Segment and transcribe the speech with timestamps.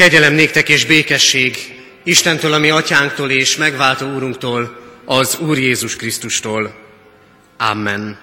[0.00, 1.56] Kegyelem néktek és békesség
[2.04, 6.74] Istentől, ami atyánktól és megváltó úrunktól, az Úr Jézus Krisztustól.
[7.58, 8.18] Amen.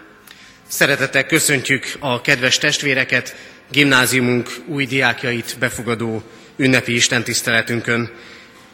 [0.68, 3.36] Szeretettel köszöntjük a kedves testvéreket,
[3.72, 6.24] gimnáziumunk új diákjait befogadó
[6.56, 8.12] ünnepi istentiszteletünkön.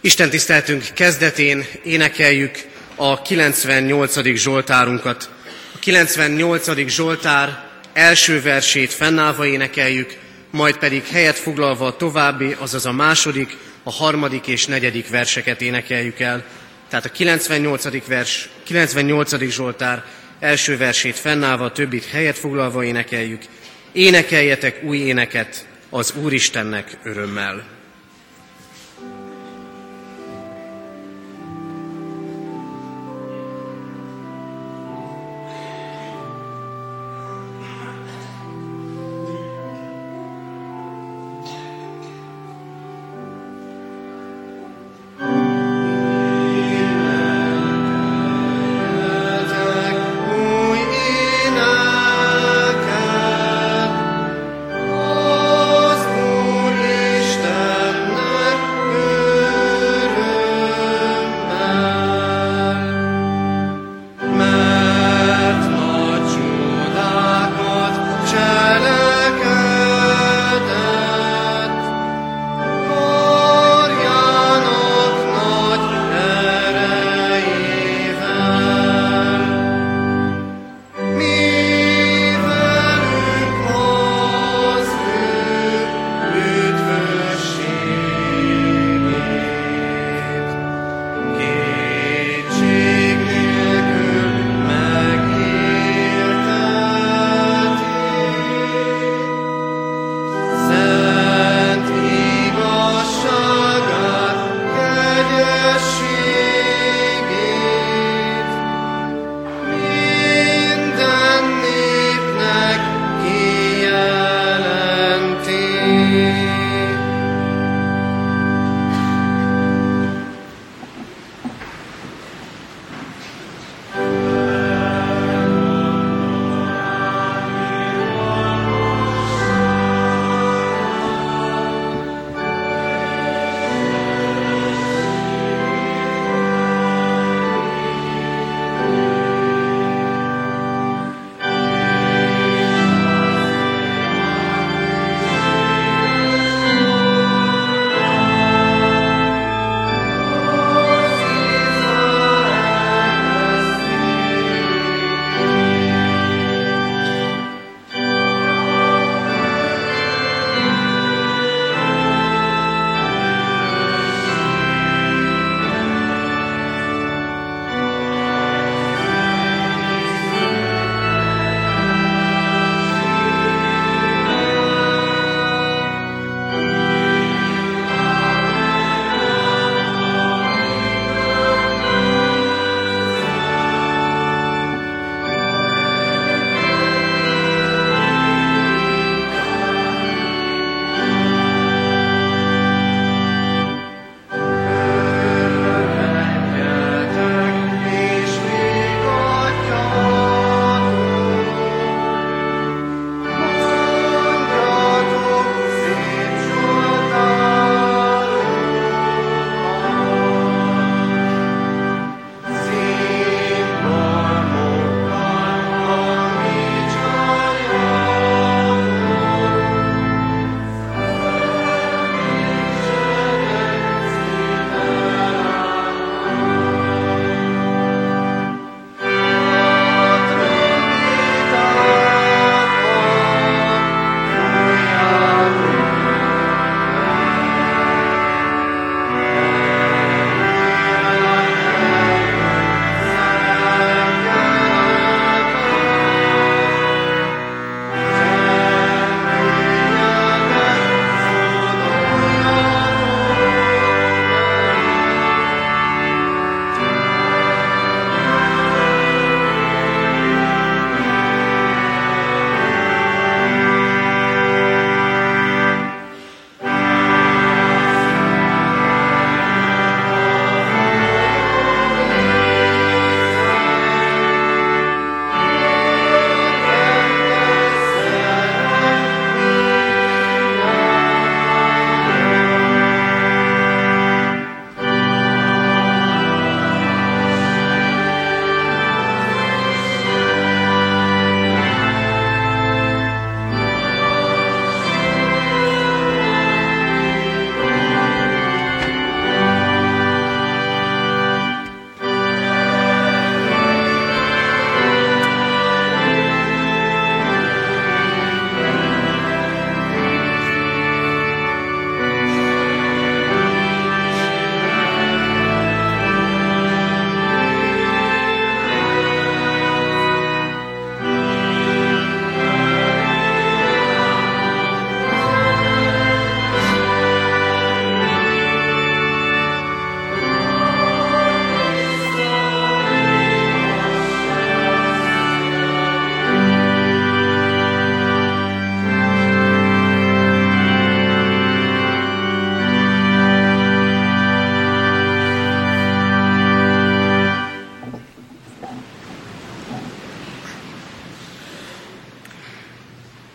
[0.02, 2.58] Istentiszteletünk kezdetén énekeljük
[2.96, 4.36] a 98.
[4.36, 5.30] Zsoltárunkat.
[5.76, 6.88] A 98.
[6.88, 7.64] Zsoltár
[7.94, 10.22] első versét fennállva énekeljük,
[10.54, 16.20] majd pedig helyet foglalva a további, azaz a második, a harmadik és negyedik verseket énekeljük
[16.20, 16.44] el.
[16.90, 18.08] Tehát a 98.
[18.08, 19.50] vers, 98.
[19.50, 20.04] Zsoltár
[20.40, 23.44] első versét fennállva, a többit helyet foglalva énekeljük.
[23.92, 27.73] Énekeljetek új éneket az Úristennek örömmel.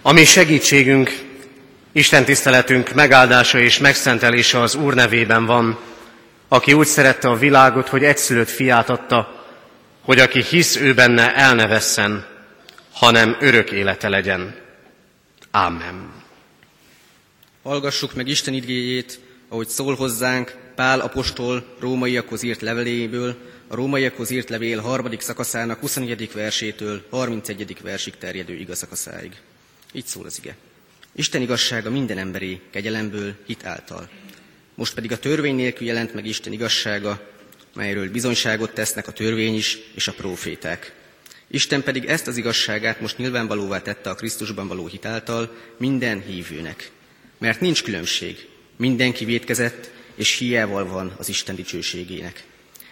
[0.09, 1.11] Ami segítségünk,
[1.93, 5.79] Isten tiszteletünk megáldása és megszentelése az Úr nevében van,
[6.49, 9.45] aki úgy szerette a világot, hogy egyszülött fiát adta,
[10.01, 12.27] hogy aki hisz ő benne el ne vesszen,
[12.93, 14.55] hanem örök élete legyen.
[15.51, 16.13] Ámen.
[17.63, 23.37] Hallgassuk meg Isten igéjét, ahogy szól hozzánk Pál apostol rómaiakhoz írt leveléből,
[23.69, 26.33] a rómaiakhoz írt levél harmadik szakaszának 24.
[26.33, 27.77] versétől 31.
[27.83, 29.33] versig terjedő igazakaszáig.
[29.99, 30.57] Így szól az ige.
[31.13, 34.09] Isten igazsága minden emberi kegyelemből, hit által.
[34.75, 37.31] Most pedig a törvény nélkül jelent meg Isten igazsága,
[37.75, 40.93] melyről bizonyságot tesznek a törvény is és a próféták.
[41.49, 46.91] Isten pedig ezt az igazságát most nyilvánvalóvá tette a Krisztusban való hit által minden hívőnek.
[47.39, 52.45] Mert nincs különbség, mindenki vétkezett, és hiával van az Isten dicsőségének.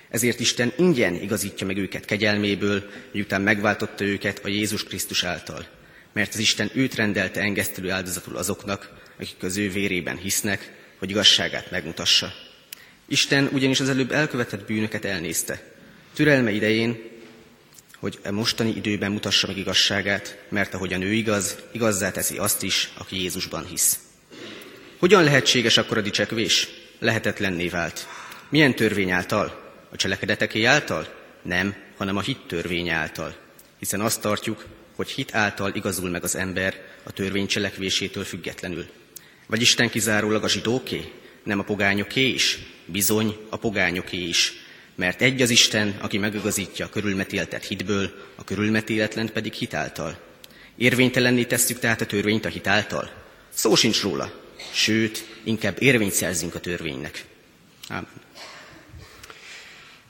[0.09, 5.76] Ezért Isten ingyen igazítja meg őket kegyelméből, miután megváltotta őket a Jézus Krisztus által.
[6.17, 11.71] Mert az Isten őt rendelte engesztelő áldozatul azoknak, akik az ő vérében hisznek, hogy igazságát
[11.71, 12.33] megmutassa.
[13.09, 15.63] Isten ugyanis az előbb elkövetett bűnöket elnézte.
[16.15, 16.99] Türelme idején,
[17.99, 22.91] hogy a mostani időben mutassa meg igazságát, mert ahogyan ő igaz, igazzá teszi azt is,
[22.99, 23.99] aki Jézusban hisz.
[24.99, 26.69] Hogyan lehetséges akkor a dicsekvés?
[26.99, 28.07] Lehetetlenné vált.
[28.49, 29.73] Milyen törvény által?
[29.93, 31.15] A cselekedeteké által?
[31.43, 33.37] Nem, hanem a hit törvény által.
[33.79, 34.65] Hiszen azt tartjuk,
[34.97, 38.87] hogy hit által igazul meg az ember a törvény cselekvésétől függetlenül.
[39.47, 41.13] Vagy Isten kizárólag a zsidóké,
[41.43, 42.59] nem a pogányoké is?
[42.85, 44.53] Bizony, a pogányoké is.
[44.95, 50.19] Mert egy az Isten, aki megigazítja a körülmetéltet hitből, a körülmetéletlent pedig hitáltal.
[50.77, 53.11] Érvénytelenné tesszük tehát a törvényt a hitáltal?
[53.53, 54.33] Szó sincs róla.
[54.73, 57.25] Sőt, inkább érvényt szerzünk a törvénynek.
[57.89, 58.07] Amen.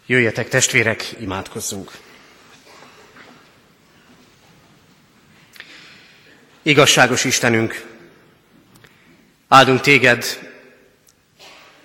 [0.07, 2.06] Jöjjetek testvérek, imádkozzunk!
[6.67, 7.85] Igazságos Istenünk,
[9.49, 10.25] áldunk téged,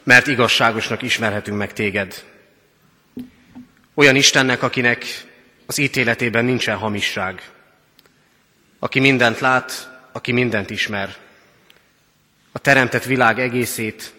[0.03, 2.23] mert igazságosnak ismerhetünk meg téged.
[3.93, 5.05] Olyan Istennek, akinek
[5.65, 7.49] az ítéletében nincsen hamisság,
[8.79, 11.15] aki mindent lát, aki mindent ismer,
[12.51, 14.13] a teremtett világ egészét,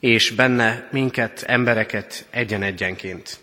[0.00, 3.38] és benne minket, embereket egyen-egyenként.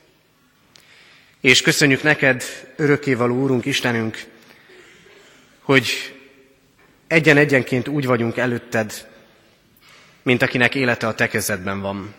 [1.41, 2.43] És köszönjük neked,
[2.75, 4.31] örökkévaló Úrunk, Istenünk,
[5.63, 6.15] hogy
[7.07, 9.07] egyen-egyenként úgy vagyunk előtted,
[10.21, 12.13] mint akinek élete a te kezedben van.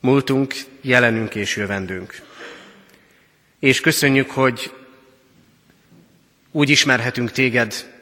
[0.00, 2.22] Múltunk, jelenünk és jövendünk.
[3.58, 4.72] És köszönjük, hogy
[6.50, 7.92] úgy ismerhetünk téged,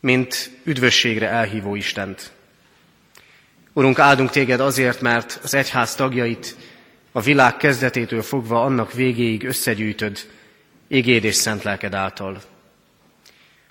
[0.00, 2.32] mint üdvösségre elhívó Istent.
[3.72, 6.56] Urunk, áldunk téged azért, mert az egyház tagjait
[7.12, 10.18] a világ kezdetétől fogva annak végéig összegyűjtöd,
[10.88, 12.42] égéd és szent lelked által.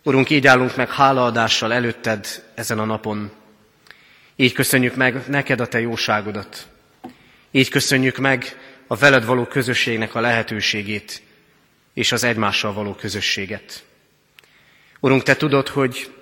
[0.08, 3.32] Urunk, így állunk meg hálaadással előtted ezen a napon.
[4.36, 6.68] Így köszönjük meg neked a te jóságodat.
[7.52, 8.58] Így köszönjük meg
[8.88, 11.22] a veled való közösségnek a lehetőségét
[11.94, 13.84] és az egymással való közösséget.
[15.00, 16.14] Urunk, te tudod, hogy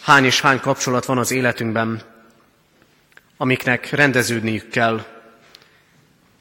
[0.00, 2.02] hány és hány kapcsolat van az életünkben,
[3.36, 5.06] amiknek rendeződniük kell,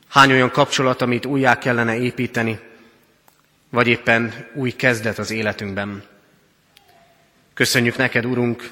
[0.08, 2.60] hány olyan kapcsolat, amit újjá kellene építeni,
[3.70, 6.14] vagy éppen új kezdet az életünkben.
[7.55, 8.69] Köszönjük neked, Urunk,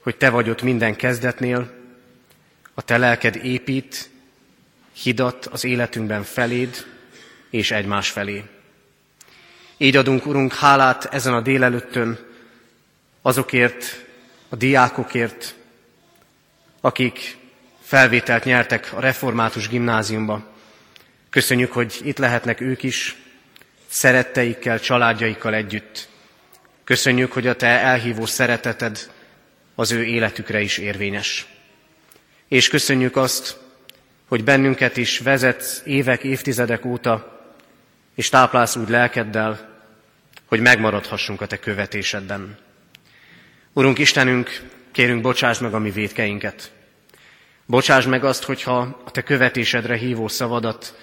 [0.00, 1.70] hogy Te vagy ott minden kezdetnél,
[2.74, 4.10] a Te lelked épít,
[4.92, 6.86] hidat az életünkben feléd
[7.50, 8.44] és egymás felé.
[9.76, 12.18] Így adunk, Urunk, hálát ezen a délelőttön
[13.22, 14.04] azokért,
[14.48, 15.54] a diákokért,
[16.80, 17.36] akik
[17.82, 20.46] felvételt nyertek a református gimnáziumba.
[21.30, 23.16] Köszönjük, hogy itt lehetnek ők is,
[23.88, 26.08] szeretteikkel, családjaikkal együtt.
[26.88, 29.10] Köszönjük, hogy a Te elhívó szereteted
[29.74, 31.46] az ő életükre is érvényes.
[32.46, 33.56] És köszönjük azt,
[34.28, 37.40] hogy bennünket is vezetsz évek, évtizedek óta,
[38.14, 39.80] és táplálsz úgy lelkeddel,
[40.46, 42.58] hogy megmaradhassunk a Te követésedben.
[43.72, 46.72] Urunk Istenünk, kérünk, bocsáss meg a mi védkeinket.
[47.66, 50.94] Bocsáss meg azt, hogyha a Te követésedre hívó szavadat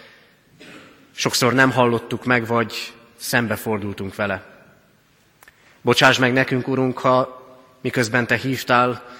[1.15, 4.54] sokszor nem hallottuk meg, vagy szembefordultunk vele.
[5.85, 7.43] Bocsáss meg nekünk, Urunk, ha
[7.81, 9.15] miközben Te hívtál,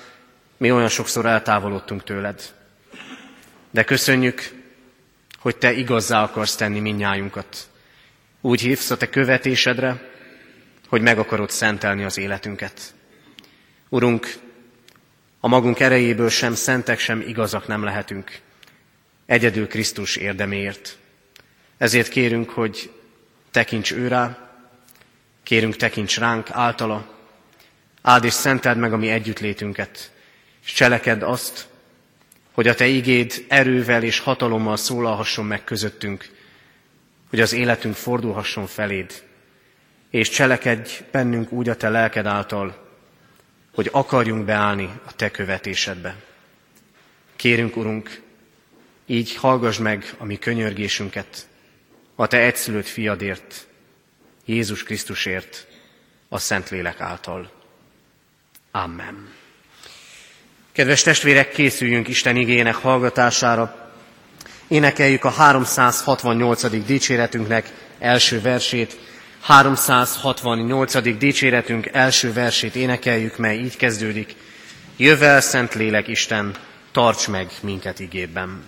[0.57, 2.53] mi olyan sokszor eltávolodtunk tőled.
[3.72, 4.51] De köszönjük,
[5.39, 7.69] hogy Te igazzá akarsz tenni minnyájunkat.
[8.41, 10.10] Úgy hívsz a Te követésedre,
[10.88, 12.93] hogy meg akarod szentelni az életünket.
[13.89, 14.34] Urunk,
[15.39, 18.39] a magunk erejéből sem szentek, sem igazak nem lehetünk.
[19.25, 20.98] Egyedül Krisztus érdeméért.
[21.77, 22.91] Ezért kérünk, hogy
[23.51, 24.44] tekints ő rá,
[25.45, 27.05] Kérünk, tekints ránk általa,
[28.01, 30.11] áld és szenteld meg a mi együttlétünket,
[30.65, 31.67] és cselekedd azt,
[32.51, 36.29] hogy a Te igéd erővel és hatalommal szólalhasson meg közöttünk,
[37.29, 39.23] hogy az életünk fordulhasson feléd,
[40.09, 42.87] és cselekedj bennünk úgy a Te lelked által,
[43.73, 46.15] hogy akarjunk beállni a Te követésedbe.
[47.35, 48.21] Kérünk, Urunk,
[49.05, 51.47] így hallgass meg a mi könyörgésünket,
[52.15, 53.67] a Te egyszülött fiadért,
[54.45, 55.67] Jézus Krisztusért,
[56.29, 57.51] a Szentlélek által.
[58.71, 59.29] Amen.
[60.71, 63.91] Kedves testvérek, készüljünk Isten igének hallgatására.
[64.67, 66.85] Énekeljük a 368.
[66.85, 68.97] dicséretünknek első versét.
[69.41, 71.17] 368.
[71.17, 74.35] dicséretünk első versét énekeljük, mely így kezdődik.
[74.97, 76.55] Jövel, Szent Lélek Isten,
[76.91, 78.67] tarts meg minket igében.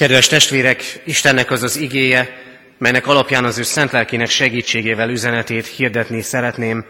[0.00, 2.28] Kedves testvérek, Istennek az az igéje,
[2.78, 6.84] melynek alapján az ő szent lelkének segítségével üzenetét hirdetni szeretném,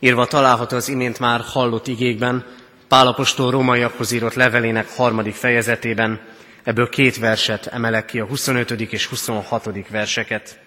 [0.00, 2.46] írva található az imént már hallott igékben,
[2.88, 6.20] Pálapostól rómaiakhoz írott levelének harmadik fejezetében,
[6.64, 8.70] ebből két verset emelek ki, a 25.
[8.70, 9.88] és 26.
[9.90, 10.58] verseket.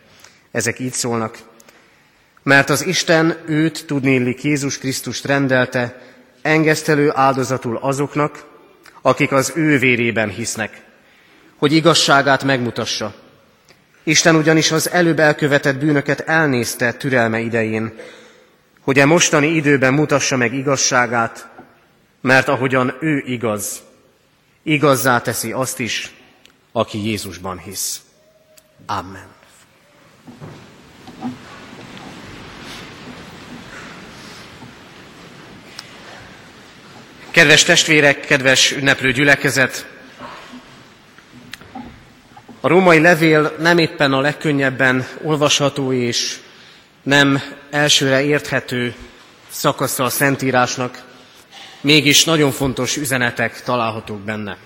[0.52, 1.38] Ezek így szólnak.
[2.44, 6.02] Mert az Isten őt, tudnélik Jézus Krisztust rendelte,
[6.42, 8.44] engesztelő áldozatul azoknak,
[9.02, 10.85] akik az ő vérében hisznek,
[11.58, 13.14] hogy igazságát megmutassa.
[14.04, 17.94] Isten ugyanis az előbb elkövetett bűnöket elnézte türelme idején,
[18.82, 21.48] hogy e mostani időben mutassa meg igazságát,
[22.22, 23.82] mert ahogyan ő igaz,
[24.64, 26.14] igazzá teszi azt is,
[26.72, 28.02] aki Jézusban hisz.
[28.86, 29.28] Amen.
[37.32, 39.95] Kedves testvérek, kedves ünneplő gyülekezet!
[42.66, 46.38] A római levél nem éppen a legkönnyebben olvasható és
[47.04, 48.96] nem elsőre érthető
[49.50, 51.04] szakasza a Szentírásnak,
[51.82, 54.58] mégis nagyon fontos üzenetek találhatók benne.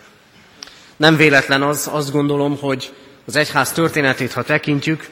[0.97, 2.93] Nem véletlen az, azt gondolom, hogy
[3.25, 5.09] az egyház történetét, ha tekintjük,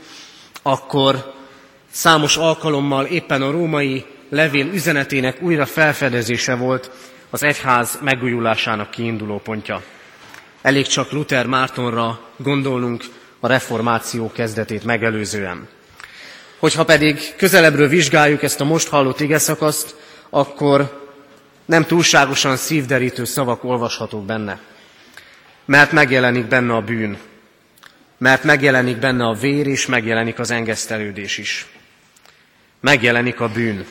[0.61, 1.33] akkor
[1.91, 6.91] számos alkalommal éppen a római levél üzenetének újra felfedezése volt
[7.29, 9.81] az egyház megújulásának kiinduló pontja.
[10.67, 13.03] Elég csak Luther Mártonra gondolnunk
[13.39, 15.67] a reformáció kezdetét megelőzően.
[16.57, 19.95] Hogyha pedig közelebbről vizsgáljuk ezt a most hallott igeszakaszt,
[20.29, 21.07] akkor
[21.65, 24.59] nem túlságosan szívderítő szavak olvashatók benne.
[25.65, 27.17] Mert megjelenik benne a bűn,
[28.17, 31.65] mert megjelenik benne a vér, és megjelenik az engesztelődés is.
[32.79, 33.85] Megjelenik a bűn.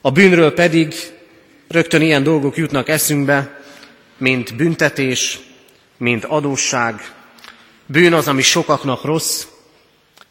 [0.00, 0.94] A bűnről pedig
[1.68, 3.62] rögtön ilyen dolgok jutnak eszünkbe,
[4.16, 5.40] mint büntetés,
[5.96, 7.12] mint adósság.
[7.86, 9.46] Bűn az, ami sokaknak rossz,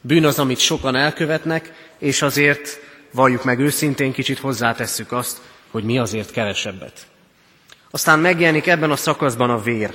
[0.01, 2.79] bűn az, amit sokan elkövetnek, és azért
[3.11, 7.07] valljuk meg őszintén, kicsit hozzátesszük azt, hogy mi azért kevesebbet.
[7.91, 9.93] Aztán megjelenik ebben a szakaszban a vér.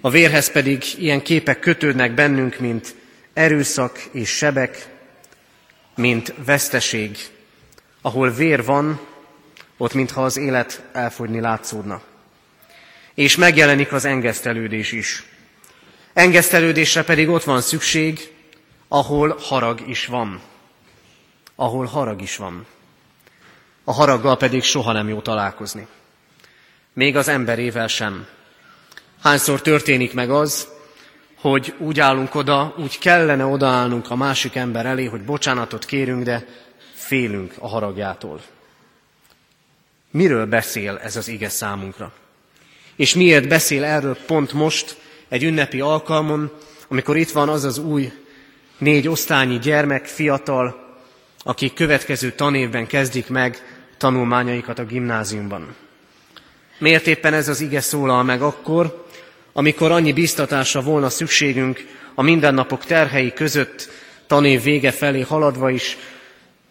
[0.00, 2.94] A vérhez pedig ilyen képek kötődnek bennünk, mint
[3.32, 4.88] erőszak és sebek,
[5.96, 7.18] mint veszteség.
[8.02, 9.00] Ahol vér van,
[9.76, 12.02] ott mintha az élet elfogyni látszódna
[13.20, 15.24] és megjelenik az engesztelődés is.
[16.12, 18.32] Engesztelődésre pedig ott van szükség,
[18.88, 20.40] ahol harag is van.
[21.54, 22.66] Ahol harag is van.
[23.84, 25.86] A haraggal pedig soha nem jó találkozni.
[26.92, 28.26] Még az emberével sem.
[29.22, 30.68] Hányszor történik meg az,
[31.34, 36.46] hogy úgy állunk oda, úgy kellene odaállnunk a másik ember elé, hogy bocsánatot kérünk, de
[36.94, 38.40] félünk a haragjától.
[40.10, 42.12] Miről beszél ez az ige számunkra?
[43.00, 44.96] És miért beszél erről pont most,
[45.28, 46.52] egy ünnepi alkalmon,
[46.88, 48.12] amikor itt van az az új
[48.78, 50.96] négy osztályi gyermek, fiatal,
[51.42, 53.58] akik következő tanévben kezdik meg
[53.98, 55.74] tanulmányaikat a gimnáziumban.
[56.78, 59.06] Miért éppen ez az ige szólal meg akkor,
[59.52, 63.88] amikor annyi biztatásra volna szükségünk a mindennapok terhei között,
[64.26, 65.96] tanév vége felé haladva is,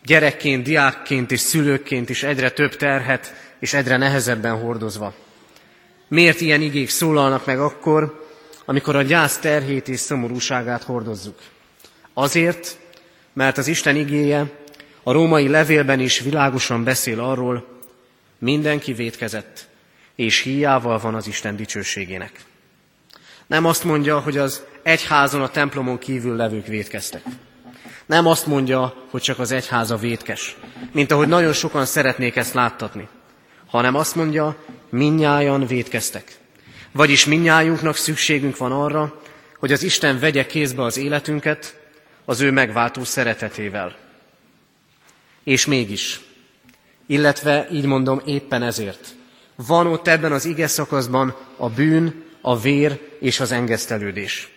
[0.05, 5.27] gyerekként, diákként és szülőként is egyre több terhet és egyre nehezebben hordozva.
[6.09, 8.27] Miért ilyen igék szólalnak meg akkor,
[8.65, 11.37] amikor a gyász terhét és szomorúságát hordozzuk?
[12.13, 12.77] Azért,
[13.33, 14.51] mert az Isten igéje
[15.03, 17.65] a római levélben is világosan beszél arról,
[18.37, 19.67] mindenki vétkezett,
[20.15, 22.31] és híjával van az Isten dicsőségének.
[23.47, 27.23] Nem azt mondja, hogy az egyházon, a templomon kívül levők vétkeztek.
[28.05, 30.57] Nem azt mondja, hogy csak az egyháza vétkes,
[30.91, 33.07] mint ahogy nagyon sokan szeretnék ezt láttatni,
[33.69, 34.55] hanem azt mondja,
[34.89, 36.37] minnyájan vétkeztek.
[36.91, 39.21] Vagyis minnyájunknak szükségünk van arra,
[39.57, 41.79] hogy az Isten vegye kézbe az életünket
[42.25, 43.95] az ő megváltó szeretetével.
[45.43, 46.19] És mégis,
[47.05, 49.15] illetve így mondom éppen ezért,
[49.55, 54.49] van ott ebben az ige szakaszban a bűn, a vér és az engesztelődés.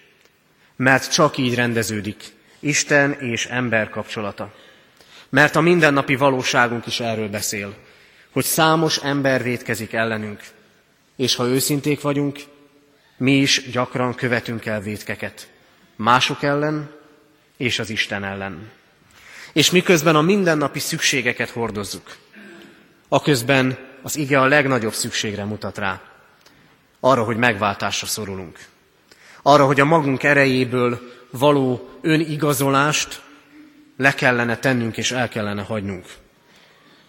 [0.77, 4.55] Mert csak így rendeződik Isten és ember kapcsolata.
[5.29, 7.75] Mert a mindennapi valóságunk is erről beszél,
[8.33, 10.41] hogy számos ember vétkezik ellenünk,
[11.17, 12.39] és ha őszinték vagyunk,
[13.17, 15.51] mi is gyakran követünk el vétkeket.
[15.97, 16.91] Mások ellen
[17.57, 18.71] és az Isten ellen.
[19.53, 22.17] És miközben a mindennapi szükségeket hordozzuk,
[23.09, 26.01] aközben az ige a legnagyobb szükségre mutat rá.
[27.01, 28.59] Arra, hogy megváltásra szorulunk.
[29.43, 33.23] Arra, hogy a magunk erejéből való önigazolást
[33.97, 36.07] le kellene tennünk és el kellene hagynunk.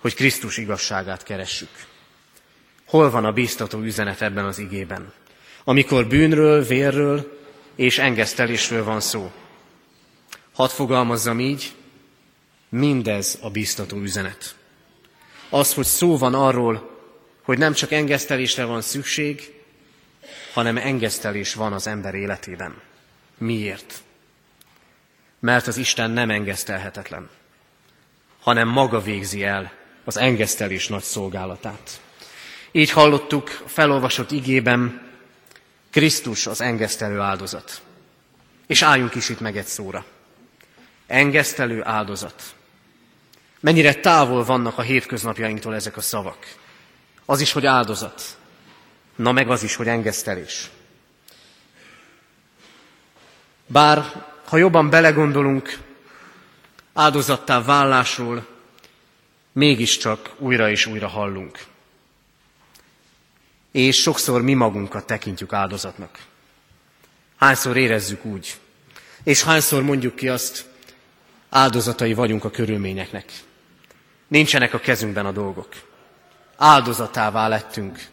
[0.04, 1.70] Hogy Krisztus igazságát keressük.
[2.86, 5.14] Hol van a bíztató üzenet ebben az igében?
[5.64, 7.40] Amikor bűnről, vérről
[7.76, 9.32] és engesztelésről van szó.
[10.54, 11.76] Hadd fogalmazzam így,
[12.70, 14.56] mindez a bíztató üzenet.
[15.50, 17.00] Az, hogy szó van arról,
[17.42, 19.54] hogy nem csak engesztelésre van szükség,
[20.54, 22.82] hanem engesztelés van az ember életében.
[23.38, 24.04] Miért?
[25.40, 27.30] Mert az Isten nem engesztelhetetlen,
[28.40, 32.02] hanem maga végzi el az engesztelés nagy szolgálatát.
[32.72, 35.12] Így hallottuk felolvasott igében,
[35.92, 37.82] Krisztus az engesztelő áldozat.
[38.68, 40.06] És álljunk is itt meg egy szóra.
[41.08, 42.44] Engesztelő áldozat.
[43.60, 46.56] Mennyire távol vannak a hétköznapjainktól ezek a szavak.
[47.26, 48.38] Az is, hogy áldozat.
[49.16, 50.70] Na meg az is, hogy engesztelés.
[53.66, 55.78] Bár, ha jobban belegondolunk,
[56.94, 58.53] áldozattá vállásról
[59.54, 61.72] mégiscsak újra és újra hallunk
[63.74, 66.18] és sokszor mi magunkat tekintjük áldozatnak.
[67.36, 68.56] Hányszor érezzük úgy,
[69.24, 70.66] és hányszor mondjuk ki azt,
[71.50, 73.32] áldozatai vagyunk a körülményeknek.
[74.28, 75.68] Nincsenek a kezünkben a dolgok.
[76.58, 78.06] Áldozatává lettünk.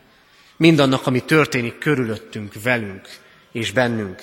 [0.57, 3.09] Mindannak, ami történik körülöttünk, velünk
[3.53, 4.23] és bennünk.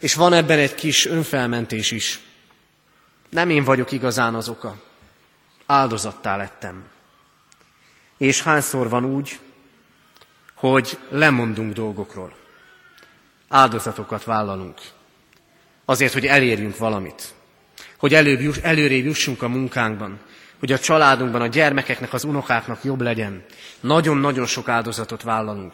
[0.00, 2.20] És van ebben egy kis önfelmentés is.
[3.30, 4.82] Nem én vagyok igazán az oka.
[5.66, 6.84] Áldozattá lettem.
[8.16, 9.38] És hányszor van úgy,
[10.54, 12.36] hogy lemondunk dolgokról.
[13.48, 14.78] Áldozatokat vállalunk.
[15.84, 17.34] Azért, hogy elérjünk valamit.
[17.98, 20.18] Hogy előbb, előrébb jussunk a munkánkban.
[20.58, 23.44] Hogy a családunkban, a gyermekeknek, az unokáknak jobb legyen.
[23.80, 25.72] Nagyon-nagyon sok áldozatot vállalunk.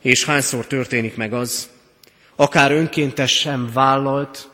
[0.00, 1.68] És hányszor történik meg az,
[2.36, 4.50] akár önkéntesen vállalt,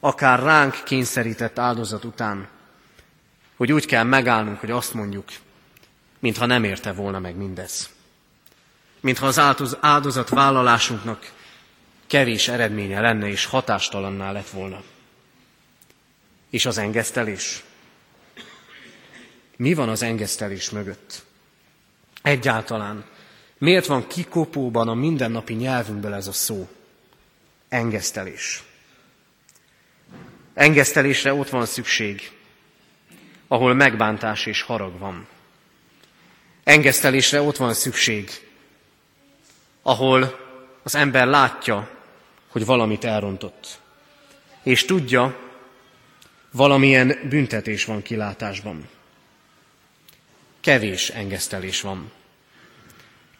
[0.00, 2.48] akár ránk kényszerített áldozat után,
[3.56, 5.28] hogy úgy kell megállnunk, hogy azt mondjuk,
[6.18, 7.92] mintha nem érte volna meg mindez
[9.04, 11.32] mintha az áldozat vállalásunknak
[12.06, 14.82] kevés eredménye lenne és hatástalanná lett volna.
[16.50, 17.62] És az engesztelés?
[19.56, 21.22] Mi van az engesztelés mögött?
[22.22, 23.04] Egyáltalán
[23.58, 26.68] miért van kikopóban a mindennapi nyelvünkből ez a szó?
[27.68, 28.62] Engesztelés.
[30.54, 32.32] Engesztelésre ott van szükség,
[33.54, 35.26] ahol megbántás és harag van.
[36.64, 38.30] Engesztelésre ott van szükség,
[39.82, 40.38] ahol
[40.82, 41.90] az ember látja,
[42.48, 43.78] hogy valamit elrontott.
[44.62, 45.38] És tudja,
[46.50, 48.88] valamilyen büntetés van kilátásban.
[50.60, 52.12] Kevés engesztelés van.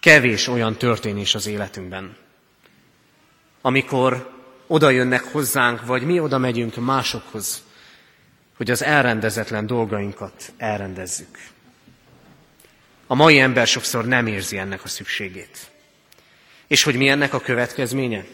[0.00, 2.16] Kevés olyan történés az életünkben,
[3.60, 4.30] amikor
[4.66, 7.63] oda jönnek hozzánk, vagy mi oda megyünk másokhoz,
[8.56, 11.38] hogy az elrendezetlen dolgainkat elrendezzük.
[13.06, 15.58] A mai ember sokszor nem érzi ennek a szükségét.
[16.66, 18.24] És hogy mi ennek a következménye?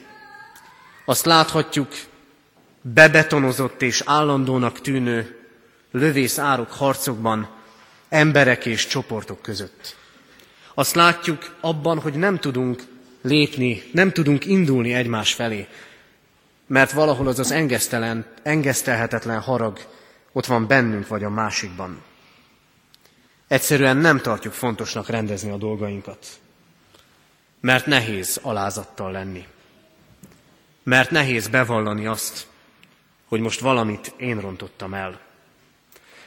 [1.04, 1.88] Azt láthatjuk
[2.82, 5.38] bebetonozott és állandónak tűnő
[5.90, 7.48] lövész árok harcokban,
[8.08, 9.96] emberek és csoportok között.
[10.74, 12.82] Azt látjuk abban, hogy nem tudunk
[13.22, 15.66] lépni, nem tudunk indulni egymás felé,
[16.66, 17.50] mert valahol az az
[18.42, 19.78] engesztelhetetlen harag
[20.32, 22.02] ott van bennünk vagy a másikban.
[23.48, 26.26] Egyszerűen nem tartjuk fontosnak rendezni a dolgainkat,
[27.60, 29.46] mert nehéz alázattal lenni,
[30.82, 32.46] mert nehéz bevallani azt,
[33.28, 35.20] hogy most valamit én rontottam el.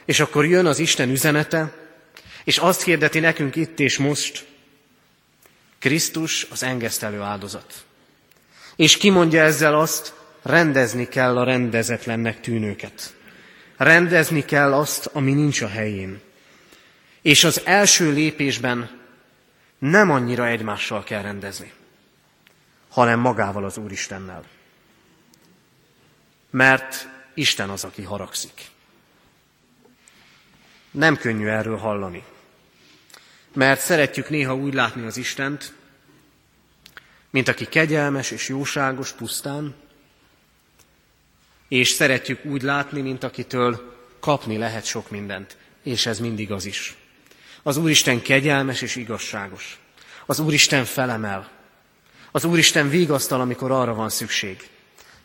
[0.04, 1.72] És akkor jön az Isten üzenete,
[2.44, 4.46] és azt hirdeti nekünk itt és most,
[5.78, 7.84] Krisztus az engesztelő áldozat.
[8.76, 13.14] És kimondja ezzel azt, rendezni kell a rendezetlennek tűnőket.
[13.76, 16.20] Rendezni kell azt, ami nincs a helyén.
[17.22, 19.00] És az első lépésben
[19.78, 21.72] nem annyira egymással kell rendezni,
[22.88, 24.44] hanem magával az Úristennel.
[26.50, 28.62] Mert Isten az, aki haragszik.
[30.90, 32.24] Nem könnyű erről hallani.
[33.52, 35.74] Mert szeretjük néha úgy látni az Istent,
[37.30, 39.74] mint aki kegyelmes és jóságos pusztán,
[41.68, 46.96] és szeretjük úgy látni, mint akitől kapni lehet sok mindent, és ez mindig az is.
[47.62, 49.78] Az Úristen kegyelmes és igazságos.
[50.26, 51.50] Az Úristen felemel.
[52.32, 54.68] Az Úristen vigasztal, amikor arra van szükség.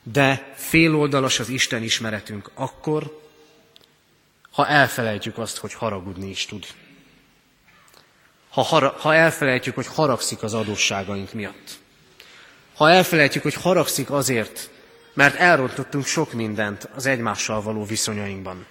[0.04, 3.22] De féloldalas az Isten ismeretünk akkor,
[4.52, 6.66] ha elfelejtjük azt, hogy haragudni is tud.
[8.50, 11.80] Ha, hara, ha elfelejtjük, hogy haragszik az adósságaink miatt.
[12.76, 14.70] Ha elfelejtjük, hogy haragszik azért,
[15.20, 18.66] mert elrontottunk sok mindent az egymással való viszonyainkban.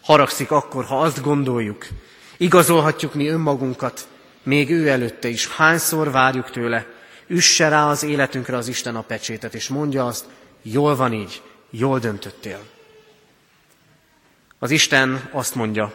[0.00, 1.86] Haragszik akkor, ha azt gondoljuk,
[2.36, 4.08] igazolhatjuk mi önmagunkat,
[4.42, 5.48] még ő előtte is.
[5.48, 6.86] Hányszor várjuk tőle,
[7.26, 10.24] üsse rá az életünkre az Isten a pecsétet, és mondja azt,
[10.62, 12.60] jól van így, jól döntöttél.
[14.58, 15.94] Az Isten azt mondja,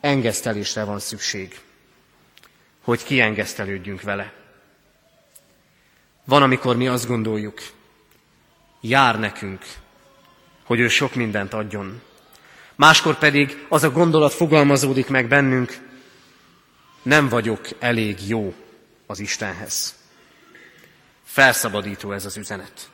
[0.00, 1.60] engesztelésre van szükség,
[2.84, 4.41] hogy kiengesztelődjünk vele.
[6.24, 7.60] Van, amikor mi azt gondoljuk,
[8.80, 9.64] jár nekünk,
[10.64, 12.00] hogy ő sok mindent adjon.
[12.74, 15.78] Máskor pedig az a gondolat fogalmazódik meg bennünk,
[17.02, 18.54] nem vagyok elég jó
[19.06, 19.94] az Istenhez.
[21.24, 22.90] Felszabadító ez az üzenet.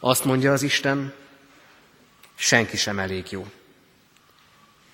[0.00, 1.12] Azt mondja az Isten,
[2.34, 3.46] senki sem elég jó.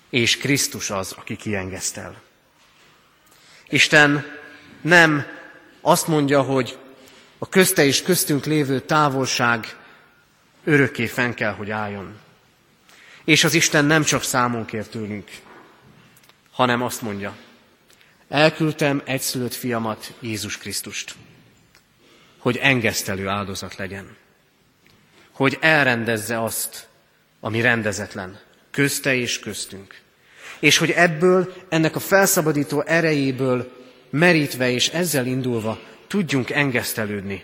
[0.09, 2.21] És Krisztus az, aki kiengesztel.
[3.69, 4.25] Isten
[4.81, 5.25] nem
[5.81, 6.77] azt mondja, hogy
[7.37, 9.77] a közte és köztünk lévő távolság
[10.63, 12.15] örökké fenn kell, hogy álljon.
[13.23, 15.31] És az Isten nem csak számon kér tőlünk,
[16.51, 17.35] hanem azt mondja,
[18.29, 21.15] elküldtem egyszülött fiamat, Jézus Krisztust,
[22.37, 24.15] hogy engesztelő áldozat legyen,
[25.31, 26.87] hogy elrendezze azt,
[27.39, 28.39] ami rendezetlen,
[28.71, 30.01] közte és köztünk.
[30.59, 33.71] És hogy ebből, ennek a felszabadító erejéből
[34.09, 37.43] merítve és ezzel indulva tudjunk engesztelődni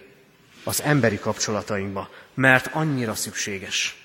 [0.64, 3.96] az emberi kapcsolatainkba, mert annyira szükséges.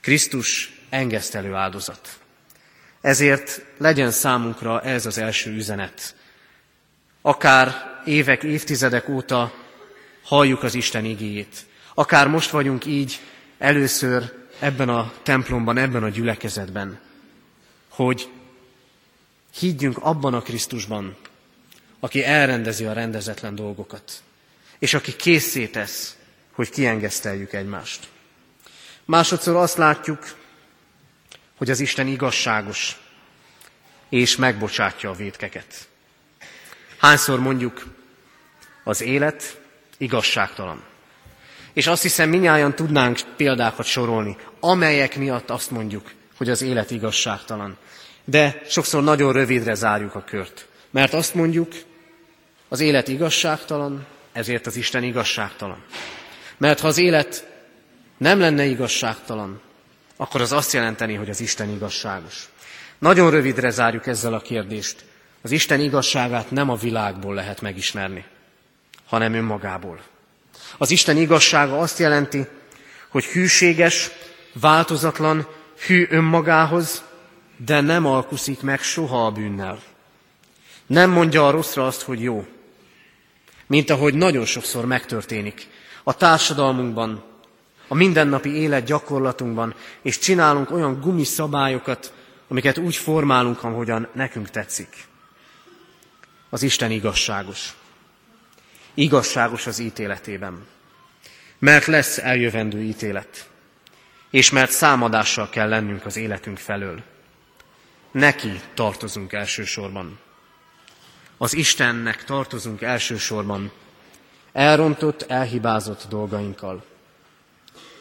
[0.00, 2.18] Krisztus engesztelő áldozat.
[3.00, 6.14] Ezért legyen számunkra ez az első üzenet.
[7.20, 7.74] Akár
[8.04, 9.52] évek, évtizedek óta
[10.22, 13.20] halljuk az Isten igéjét, akár most vagyunk így
[13.58, 17.00] először ebben a templomban, ebben a gyülekezetben,
[17.88, 18.28] hogy
[19.58, 21.16] higgyünk abban a Krisztusban,
[22.04, 24.12] aki elrendezi a rendezetlen dolgokat,
[24.78, 26.16] és aki készítesz,
[26.52, 28.08] hogy kiengeszteljük egymást.
[29.04, 30.36] Másodszor azt látjuk,
[31.56, 33.00] hogy az Isten igazságos,
[34.08, 35.88] és megbocsátja a védkeket.
[36.98, 37.86] Hányszor mondjuk,
[38.84, 39.60] az élet
[39.98, 40.82] igazságtalan.
[41.72, 47.76] És azt hiszem, minnyáján tudnánk példákat sorolni, amelyek miatt azt mondjuk, hogy az élet igazságtalan.
[48.24, 50.66] De sokszor nagyon rövidre zárjuk a kört.
[50.90, 51.72] Mert azt mondjuk,
[52.72, 55.84] az élet igazságtalan, ezért az Isten igazságtalan.
[56.56, 57.46] Mert ha az élet
[58.16, 59.60] nem lenne igazságtalan,
[60.16, 62.48] akkor az azt jelenteni, hogy az Isten igazságos.
[62.98, 65.04] Nagyon rövidre zárjuk ezzel a kérdést.
[65.42, 68.24] Az Isten igazságát nem a világból lehet megismerni,
[69.06, 70.00] hanem önmagából.
[70.78, 72.46] Az Isten igazsága azt jelenti,
[73.08, 74.10] hogy hűséges,
[74.52, 75.46] változatlan,
[75.86, 77.02] hű önmagához,
[77.56, 79.78] de nem alkuszik meg soha a bűnnel.
[80.86, 82.46] Nem mondja a rosszra azt, hogy jó,
[83.72, 85.66] mint ahogy nagyon sokszor megtörténik
[86.02, 87.24] a társadalmunkban,
[87.88, 92.12] a mindennapi élet gyakorlatunkban, és csinálunk olyan gumiszabályokat,
[92.48, 94.88] amiket úgy formálunk, ahogyan nekünk tetszik.
[96.50, 97.72] Az Isten igazságos.
[98.94, 100.66] Igazságos az ítéletében.
[101.58, 103.48] Mert lesz eljövendő ítélet.
[104.30, 107.02] És mert számadással kell lennünk az életünk felől.
[108.10, 110.18] Neki tartozunk elsősorban.
[111.36, 113.72] Az Istennek tartozunk elsősorban.
[114.52, 116.84] Elrontott, elhibázott dolgainkkal.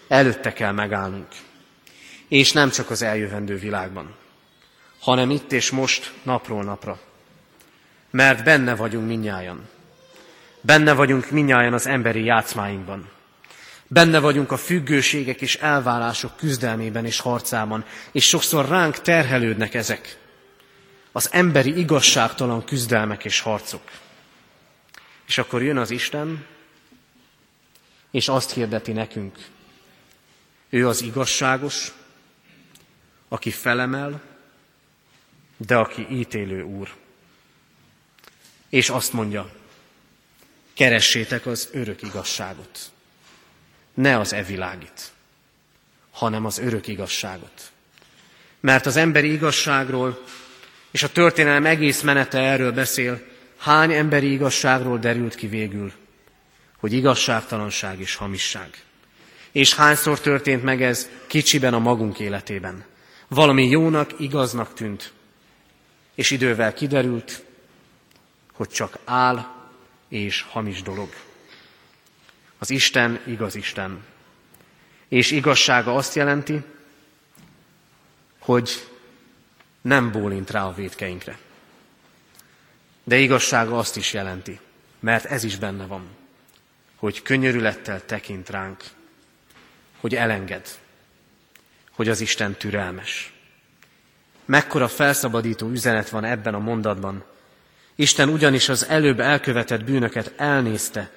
[0.08, 1.28] Előtte kell megállnunk.
[2.28, 4.16] És nem csak az eljövendő világban,
[5.00, 7.00] hanem itt és most, napról napra.
[8.10, 9.70] Mert benne vagyunk minnyájan.
[10.62, 13.10] Benne vagyunk minnyájan az emberi játszmáinkban.
[13.88, 20.18] Benne vagyunk a függőségek és elválások küzdelmében és harcában, és sokszor ránk terhelődnek ezek.
[21.12, 23.92] Az emberi igazságtalan küzdelmek és harcok.
[25.28, 26.46] És akkor jön az Isten,
[28.12, 29.38] és azt hirdeti nekünk,
[30.70, 31.94] ő az igazságos,
[33.28, 34.22] aki felemel,
[35.58, 36.96] de aki ítélő úr.
[38.70, 39.52] És azt mondja,
[40.74, 42.92] keressétek az örök igazságot.
[43.94, 45.12] Ne az evilágit,
[46.12, 47.72] hanem az örök igazságot.
[48.60, 50.24] Mert az emberi igazságról
[50.92, 53.22] és a történelem egész menete erről beszél,
[53.58, 55.92] hány emberi igazságról derült ki végül,
[56.78, 58.70] hogy igazságtalanság és hamisság.
[59.52, 62.86] És hányszor történt meg ez kicsiben a magunk életében.
[63.28, 65.14] Valami jónak, igaznak tűnt,
[66.16, 67.44] és idővel kiderült,
[68.54, 69.46] hogy csak áll
[70.10, 71.10] és hamis dolog.
[72.58, 74.04] Az Isten igaz Isten.
[75.08, 76.62] És igazsága azt jelenti,
[78.40, 78.91] hogy
[79.82, 81.38] nem bólint rá a védkeinkre.
[83.04, 84.60] De igazsága azt is jelenti,
[85.00, 86.08] mert ez is benne van,
[86.96, 88.84] hogy könyörülettel tekint ránk,
[90.00, 90.68] hogy elenged,
[91.92, 93.34] hogy az Isten türelmes.
[94.46, 97.24] Mekkora felszabadító üzenet van ebben a mondatban.
[97.96, 101.12] Isten ugyanis az előbb elkövetett bűnöket elnézte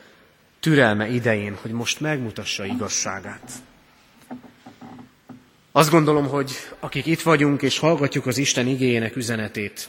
[0.61, 3.53] türelme idején, hogy most megmutassa igazságát.
[5.77, 9.89] Azt gondolom, hogy akik itt vagyunk és hallgatjuk az Isten igényének üzenetét,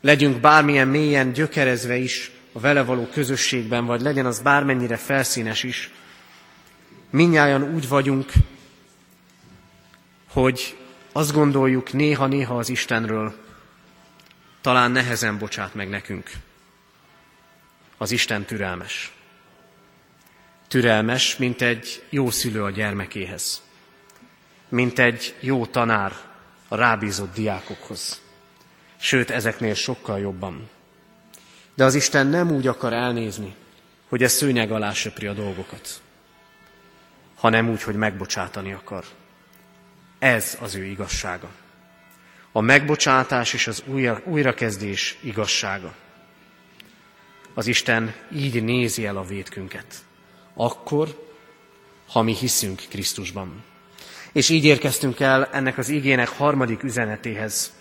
[0.00, 5.90] legyünk bármilyen mélyen gyökerezve is a vele való közösségben, vagy legyen az bármennyire felszínes is,
[7.10, 8.32] minnyáján úgy vagyunk,
[10.28, 10.76] hogy
[11.12, 13.34] azt gondoljuk néha-néha az Istenről,
[14.60, 16.30] talán nehezen bocsát meg nekünk.
[17.96, 19.12] Az Isten türelmes.
[20.68, 23.62] Türelmes, mint egy jó szülő a gyermekéhez.
[24.72, 26.12] Mint egy jó tanár
[26.68, 28.20] a rábízott diákokhoz.
[28.96, 30.68] Sőt, ezeknél sokkal jobban.
[31.74, 33.54] De az Isten nem úgy akar elnézni,
[34.08, 36.00] hogy ez szőnyeg alá söpri a dolgokat,
[37.34, 39.04] hanem úgy, hogy megbocsátani akar.
[40.18, 41.48] Ez az ő igazsága.
[42.52, 45.94] A megbocsátás és az újra, újrakezdés igazsága.
[47.54, 49.94] Az Isten így nézi el a védkünket.
[50.54, 51.28] Akkor,
[52.08, 53.70] ha mi hiszünk Krisztusban.
[54.32, 57.72] És így érkeztünk el ennek az igének harmadik üzenetéhez.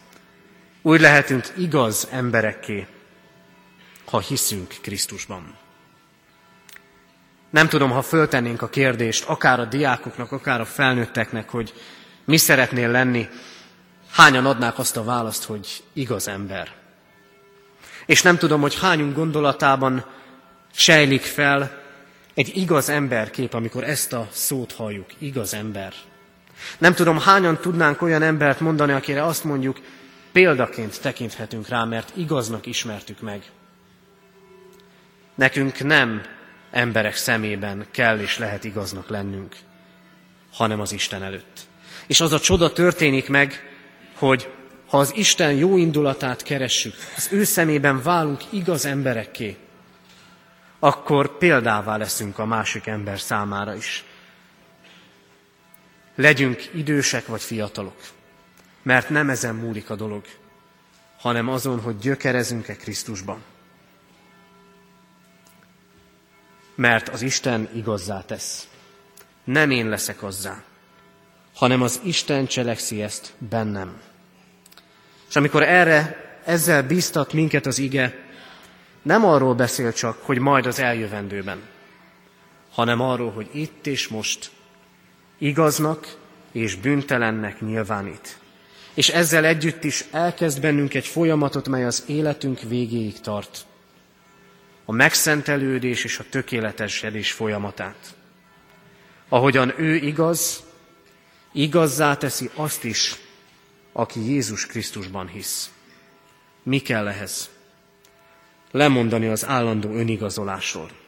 [0.82, 2.88] Úgy lehetünk igaz emberekké,
[4.06, 5.58] ha hiszünk Krisztusban.
[7.50, 11.74] Nem tudom, ha föltennénk a kérdést akár a diákoknak, akár a felnőtteknek, hogy
[12.26, 13.28] mi szeretnél lenni,
[14.12, 16.72] hányan adnák azt a választ, hogy igaz ember.
[18.06, 20.06] És nem tudom, hogy hányunk gondolatában
[20.74, 21.82] sejlik fel
[22.34, 25.94] egy igaz emberkép, amikor ezt a szót halljuk, igaz ember.
[26.78, 29.80] Nem tudom, hányan tudnánk olyan embert mondani, akire azt mondjuk,
[30.32, 33.42] példaként tekinthetünk rá, mert igaznak ismertük meg.
[35.36, 36.22] Nekünk nem
[36.72, 39.56] emberek szemében kell és lehet igaznak lennünk,
[40.54, 41.60] hanem az Isten előtt.
[42.08, 43.70] És az a csoda történik meg,
[44.16, 44.50] hogy
[44.88, 49.58] ha az Isten jó indulatát keressük, az ő szemében válunk igaz emberekké,
[50.80, 54.04] akkor példává leszünk a másik ember számára is.
[56.16, 58.02] Legyünk idősek vagy fiatalok,
[58.82, 60.26] mert nem ezen múlik a dolog,
[61.20, 63.44] hanem azon, hogy gyökerezünk-e Krisztusban.
[66.76, 68.68] Mert az Isten igazzá tesz.
[69.44, 70.64] Nem én leszek azzá,
[71.56, 74.02] hanem az Isten cselekszi ezt bennem.
[75.30, 78.30] És amikor erre, ezzel bíztat minket az ige,
[79.02, 81.62] nem arról beszél csak, hogy majd az eljövendőben,
[82.72, 84.52] hanem arról, hogy itt és most
[85.42, 86.18] igaznak
[86.52, 88.40] és bűntelennek nyilvánít.
[88.94, 93.66] És ezzel együtt is elkezd bennünk egy folyamatot, mely az életünk végéig tart.
[94.86, 98.16] A megszentelődés és a tökéletesedés folyamatát.
[99.30, 100.64] Ahogyan ő igaz,
[101.52, 103.16] igazzá teszi azt is,
[103.92, 105.72] aki Jézus Krisztusban hisz.
[106.64, 107.50] Mi kell ehhez?
[108.72, 111.01] Lemondani az állandó önigazolásról.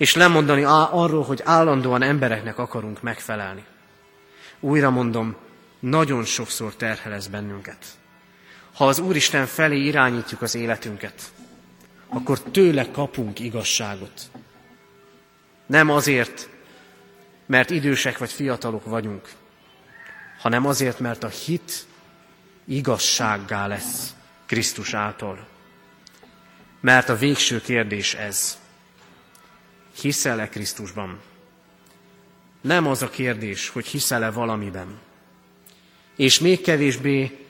[0.00, 3.64] És lemondani arról, hogy állandóan embereknek akarunk megfelelni.
[4.60, 5.36] Újra mondom,
[5.80, 7.84] nagyon sokszor terhel ez bennünket.
[8.74, 11.32] Ha az Úristen felé irányítjuk az életünket,
[12.08, 14.30] akkor tőle kapunk igazságot.
[15.66, 16.48] Nem azért,
[17.46, 19.28] mert idősek vagy fiatalok vagyunk,
[20.38, 21.86] hanem azért, mert a hit
[22.64, 24.14] igazsággá lesz
[24.46, 25.46] Krisztus által.
[26.80, 28.58] Mert a végső kérdés ez.
[30.00, 31.20] Hiszel-e Krisztusban?
[32.60, 34.98] Nem az a kérdés, hogy hiszel-e valamiben.
[36.16, 37.46] És még kevésbé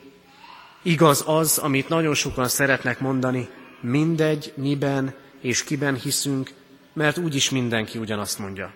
[0.82, 3.48] igaz az, amit nagyon sokan szeretnek mondani,
[3.80, 6.50] mindegy, miben és kiben hiszünk,
[6.92, 8.72] mert úgyis mindenki ugyanazt mondja.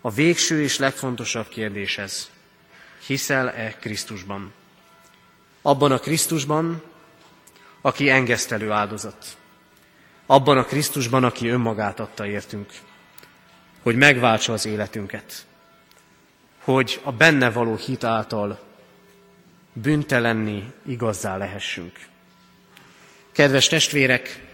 [0.00, 2.30] A végső és legfontosabb kérdés ez.
[3.06, 4.52] Hiszel-e Krisztusban?
[5.62, 6.82] Abban a Krisztusban,
[7.80, 9.36] aki engesztelő áldozat.
[10.26, 12.72] Abban a Krisztusban, aki önmagát adta értünk.
[13.82, 15.46] Hogy megváltsa az életünket.
[16.64, 18.60] Hogy a benne való hit által
[19.72, 21.98] büntelenni igazzá lehessünk.
[23.32, 24.44] Kedves testvérek,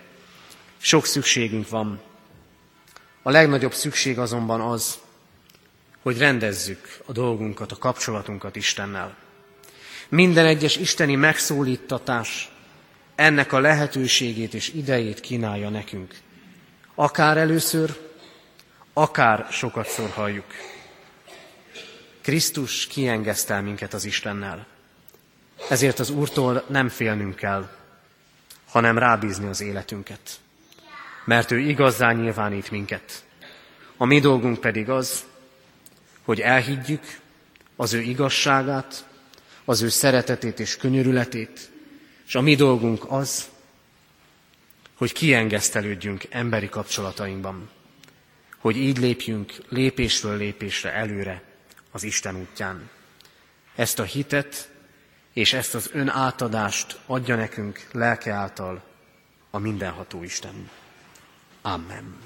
[0.79, 2.01] sok szükségünk van.
[3.23, 4.99] A legnagyobb szükség azonban az,
[6.03, 9.17] hogy rendezzük a dolgunkat, a kapcsolatunkat Istennel.
[10.09, 12.52] Minden egyes isteni megszólítatás
[13.23, 16.15] ennek a lehetőségét és idejét kínálja nekünk.
[16.95, 17.99] Akár először,
[18.93, 20.47] akár sokat szor halljuk.
[22.21, 24.67] Krisztus kiengesztel minket az Istennel.
[25.69, 27.69] Ezért az Úrtól nem félnünk kell,
[28.69, 30.41] hanem rábízni az életünket.
[31.25, 33.25] Mert ő igazzá nyilvánít minket.
[33.97, 35.25] A mi dolgunk pedig az,
[36.25, 37.21] hogy elhiggyük
[37.77, 39.07] az ő igazságát,
[39.65, 41.72] az ő szeretetét és könyörületét,
[42.33, 43.49] és a mi dolgunk az,
[44.95, 47.71] hogy kiengesztelődjünk emberi kapcsolatainkban,
[48.59, 51.43] hogy így lépjünk lépésről lépésre előre
[51.91, 52.91] az Isten útján.
[53.75, 54.71] Ezt a hitet
[55.33, 58.83] és ezt az önátadást adja nekünk lelke által
[59.51, 60.71] a mindenható Isten.
[61.63, 62.17] Amen.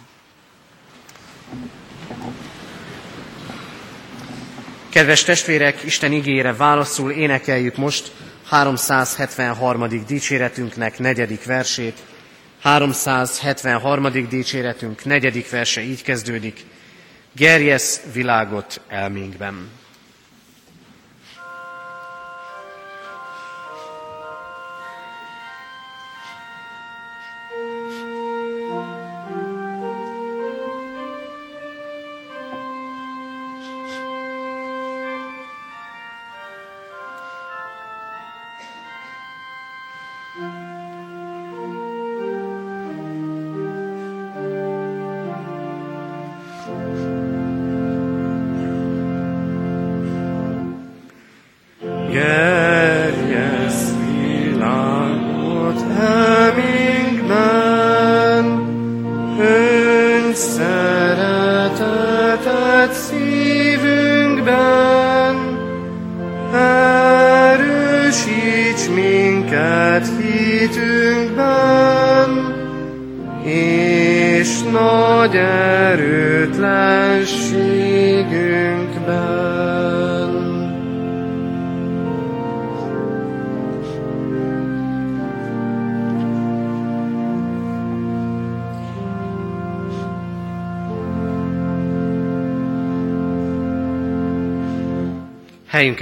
[4.88, 8.12] Kedves testvérek, Isten igére válaszul énekeljük most
[8.48, 10.04] 373.
[10.06, 11.98] dicséretünknek negyedik versét.
[12.60, 14.28] 373.
[14.28, 16.64] dicséretünk negyedik verse így kezdődik.
[17.32, 19.70] Gerjesz világot elménkben.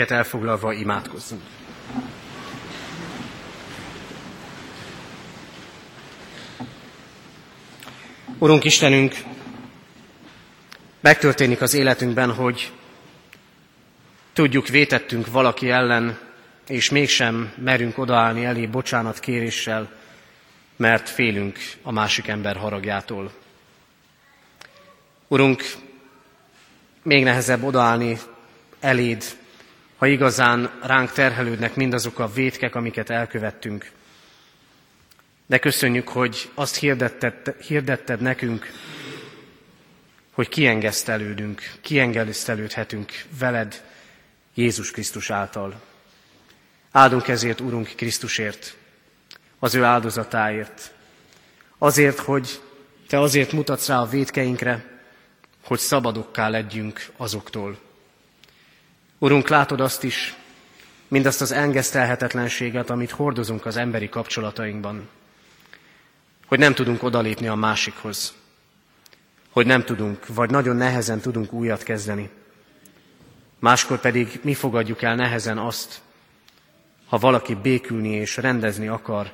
[0.05, 1.43] Helyünket elfoglalva imádkozzunk.
[8.39, 9.15] Urunk Istenünk,
[11.01, 12.73] megtörténik az életünkben, hogy
[14.33, 16.19] tudjuk, vétettünk valaki ellen,
[16.69, 19.91] és mégsem merünk odaállni elé bocsánat kéréssel,
[20.77, 23.33] mert félünk a másik ember haragjától.
[25.29, 25.63] Urunk,
[27.03, 28.19] még nehezebb odaállni
[28.81, 29.25] eléd,
[30.05, 33.91] ha igazán ránk terhelődnek mindazok a vétkek, amiket elkövettünk.
[35.47, 38.73] De köszönjük, hogy azt hirdetted, hirdetted nekünk,
[40.31, 43.85] hogy kiengesztelődünk, kiengesztelődhetünk veled
[44.55, 45.81] Jézus Krisztus által.
[46.91, 48.77] Áldunk ezért, Urunk Krisztusért,
[49.59, 50.93] az ő áldozatáért.
[51.79, 52.61] Azért, hogy
[53.09, 55.01] Te azért mutatsz rá a védkeinkre,
[55.63, 57.79] hogy szabadokká legyünk azoktól.
[59.19, 60.35] Urunk, látod azt is,
[61.09, 65.09] mindazt az engesztelhetetlenséget, amit hordozunk az emberi kapcsolatainkban,
[66.47, 68.35] hogy nem tudunk odalépni a másikhoz,
[69.51, 72.31] hogy nem tudunk, vagy nagyon nehezen tudunk újat kezdeni.
[73.59, 76.01] Máskor pedig mi fogadjuk el nehezen azt,
[77.07, 79.33] ha valaki békülni és rendezni akar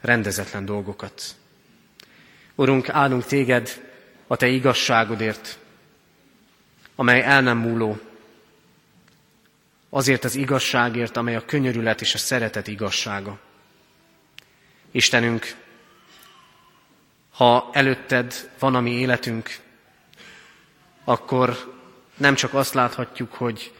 [0.00, 1.22] rendezetlen dolgokat.
[2.54, 3.82] Urunk, állunk téged
[4.26, 5.58] a te igazságodért,
[6.96, 7.98] amely el nem múló,
[9.96, 13.38] azért az igazságért, amely a könyörület és a szeretet igazsága.
[14.90, 15.54] Istenünk,
[17.30, 19.58] ha előtted van a mi életünk,
[21.04, 21.74] akkor
[22.16, 23.72] nem csak azt láthatjuk, hogy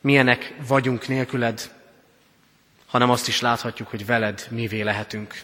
[0.00, 1.70] milyenek vagyunk nélküled,
[2.86, 5.42] hanem azt is láthatjuk, hogy veled mivé lehetünk.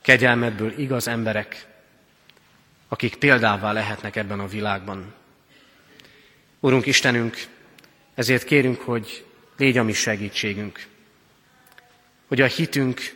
[0.00, 1.66] Kegyelmedből igaz emberek,
[2.88, 5.14] akik példává lehetnek ebben a világban.
[6.60, 7.56] Urunk Istenünk,
[8.18, 9.24] ezért kérünk, hogy
[9.56, 10.86] légy a mi segítségünk,
[12.26, 13.14] hogy a hitünk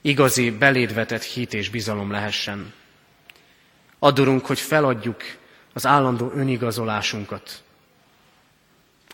[0.00, 2.72] igazi, belédvetett hit és bizalom lehessen.
[3.98, 5.22] Adorunk, hogy feladjuk
[5.72, 7.62] az állandó önigazolásunkat,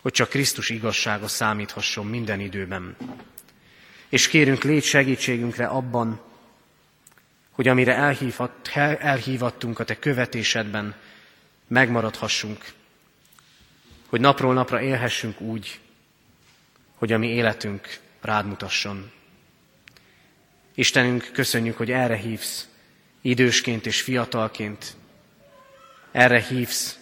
[0.01, 2.95] hogy csak Krisztus igazsága számíthasson minden időben.
[4.09, 6.21] És kérünk, légy segítségünkre abban,
[7.51, 8.69] hogy amire elhívhat,
[8.99, 10.95] elhívattunk a Te követésedben,
[11.67, 12.73] megmaradhassunk,
[14.13, 15.79] hogy napról napra élhessünk úgy,
[16.95, 19.11] hogy a mi életünk rád mutasson.
[20.75, 22.67] Istenünk, köszönjük, hogy erre hívsz,
[23.21, 24.95] idősként és fiatalként.
[26.11, 26.99] Erre hívsz,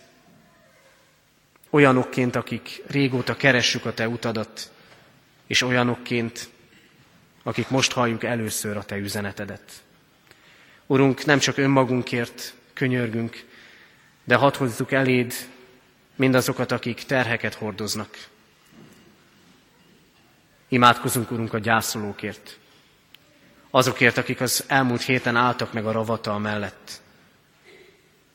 [1.70, 4.72] olyanokként, akik régóta keressük a Te utadat,
[5.48, 6.50] és olyanokként,
[7.44, 9.84] akik most halljuk először a Te üzenetedet.
[10.86, 13.46] Urunk, nem csak önmagunkért könyörgünk,
[14.24, 15.34] de hadd hozzuk eléd
[16.22, 18.28] mindazokat, akik terheket hordoznak.
[20.68, 22.60] Imádkozunk, Urunk, a gyászolókért.
[23.70, 27.02] Azokért, akik az elmúlt héten álltak meg a ravatal mellett.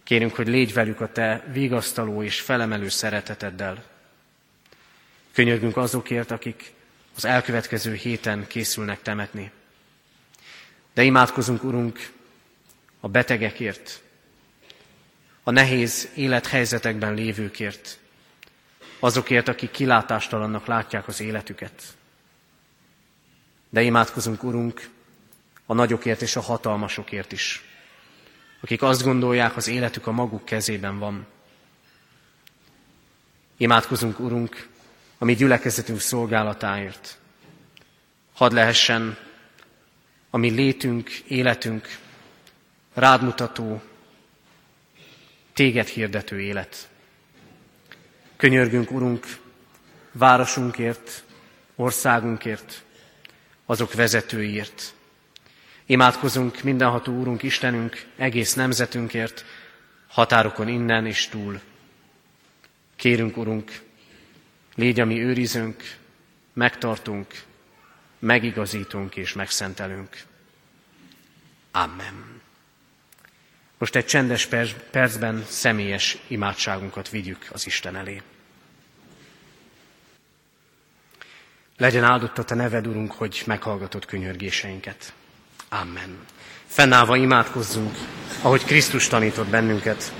[0.02, 3.84] Kérünk, hogy légy velük a Te vigasztaló és felemelő szereteteddel.
[5.32, 6.72] Könyörgünk azokért, akik
[7.16, 9.50] az elkövetkező héten készülnek temetni.
[10.94, 12.10] De imádkozunk, Urunk,
[13.00, 14.00] a betegekért,
[15.48, 17.98] a nehéz élethelyzetekben lévőkért,
[18.98, 21.82] azokért, akik kilátástalannak látják az életüket.
[23.68, 24.88] De imádkozunk, Urunk,
[25.66, 27.64] a nagyokért és a hatalmasokért is,
[28.60, 31.26] akik azt gondolják, az életük a maguk kezében van.
[33.56, 34.68] Imádkozunk, Urunk,
[35.18, 37.18] a mi gyülekezetünk szolgálatáért.
[38.34, 39.18] Hadd lehessen
[40.30, 41.98] a mi létünk, életünk
[42.94, 43.82] rádmutató,
[45.56, 46.88] téged hirdető élet.
[48.36, 49.26] Könyörgünk, Urunk,
[50.12, 51.24] városunkért,
[51.74, 52.84] országunkért,
[53.66, 54.94] azok vezetőiért.
[55.86, 59.44] Imádkozunk mindenható Úrunk, Istenünk, egész nemzetünkért,
[60.08, 61.60] határokon innen és túl.
[62.96, 63.80] Kérünk, Urunk,
[64.74, 65.96] légy a mi őrizőnk,
[66.52, 67.42] megtartunk,
[68.18, 70.22] megigazítunk és megszentelünk.
[71.70, 72.35] Amen.
[73.78, 74.48] Most egy csendes
[74.90, 78.22] percben személyes imádságunkat vigyük az Isten elé.
[81.76, 85.12] Legyen áldott a Te neved, Urunk, hogy meghallgatod könyörgéseinket.
[85.68, 86.18] Amen.
[86.66, 87.96] Fennállva imádkozzunk,
[88.42, 90.12] ahogy Krisztus tanított bennünket.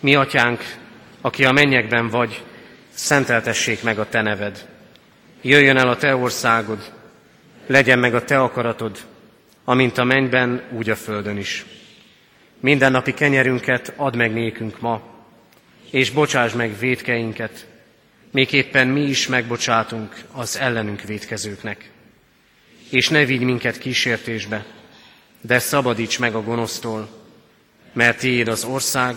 [0.00, 0.76] Mi, Atyánk,
[1.20, 2.44] aki a mennyekben vagy,
[2.90, 4.68] szenteltessék meg a Te neved.
[5.40, 6.92] Jöjjön el a Te országod,
[7.66, 8.98] legyen meg a Te akaratod,
[9.68, 11.64] amint a mennyben, úgy a földön is.
[12.60, 15.02] Minden napi kenyerünket add meg nékünk ma,
[15.90, 17.66] és bocsáss meg védkeinket,
[18.32, 21.90] éppen mi is megbocsátunk az ellenünk védkezőknek.
[22.90, 24.66] És ne vigy minket kísértésbe,
[25.40, 27.08] de szabadíts meg a gonosztól,
[27.92, 29.16] mert tiéd az ország,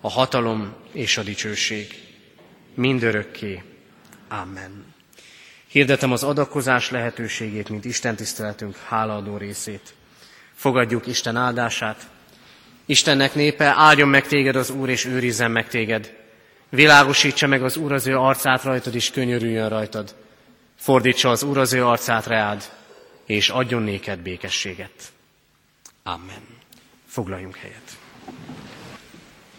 [0.00, 1.86] a hatalom és a dicsőség.
[2.74, 3.62] Mindörökké.
[4.28, 4.91] Amen.
[5.72, 9.94] Hirdetem az adakozás lehetőségét, mint Isten tiszteletünk hálaadó részét.
[10.54, 12.06] Fogadjuk Isten áldását.
[12.86, 16.14] Istennek népe, áldjon meg téged az Úr, és őrizzen meg téged.
[16.68, 20.14] Világosítsa meg az Úr az ő arcát rajtad, és könyörüljön rajtad.
[20.76, 22.72] Fordítsa az Úr az ő arcát reád,
[23.26, 25.12] és adjon néked békességet.
[26.02, 26.42] Amen.
[27.06, 27.96] Foglaljunk helyet.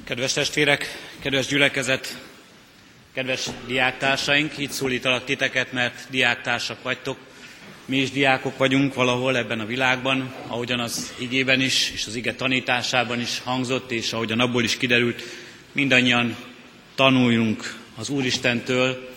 [0.04, 0.86] Kedves testvérek,
[1.20, 2.18] kedves gyülekezet,
[3.14, 7.18] Kedves diáktársaink, így szólítalak titeket, mert diáktársak vagytok.
[7.86, 12.34] Mi is diákok vagyunk valahol ebben a világban, ahogyan az igében is, és az ige
[12.34, 15.24] tanításában is hangzott, és ahogyan abból is kiderült,
[15.72, 16.36] mindannyian
[16.96, 19.10] tanuljunk az Úristentől,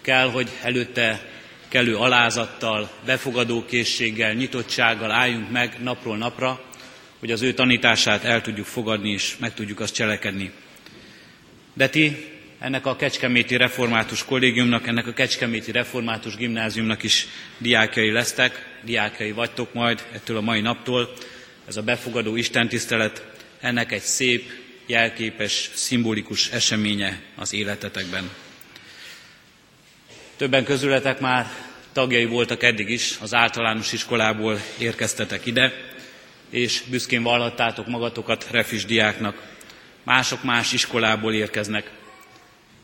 [0.00, 1.28] kell, hogy előtte
[1.68, 6.64] kellő alázattal, befogadókészséggel, nyitottsággal álljunk meg napról napra,
[7.18, 10.52] hogy az ő tanítását el tudjuk fogadni és meg tudjuk azt cselekedni.
[11.74, 12.29] De ti
[12.60, 17.26] ennek a Kecskeméti Református Kollégiumnak, ennek a Kecskeméti Református Gimnáziumnak is
[17.58, 21.12] diákjai lesztek, diákjai vagytok majd ettől a mai naptól.
[21.68, 23.24] Ez a befogadó istentisztelet,
[23.60, 24.50] ennek egy szép,
[24.86, 28.30] jelképes, szimbolikus eseménye az életetekben.
[30.36, 31.46] Többen közületek már
[31.92, 35.72] tagjai voltak eddig is, az általános iskolából érkeztetek ide,
[36.50, 39.42] és büszkén vallhattátok magatokat refis diáknak.
[40.02, 41.90] Mások más iskolából érkeznek.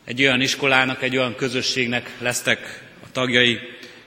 [0.07, 3.59] Egy olyan iskolának, egy olyan közösségnek lesztek a tagjai,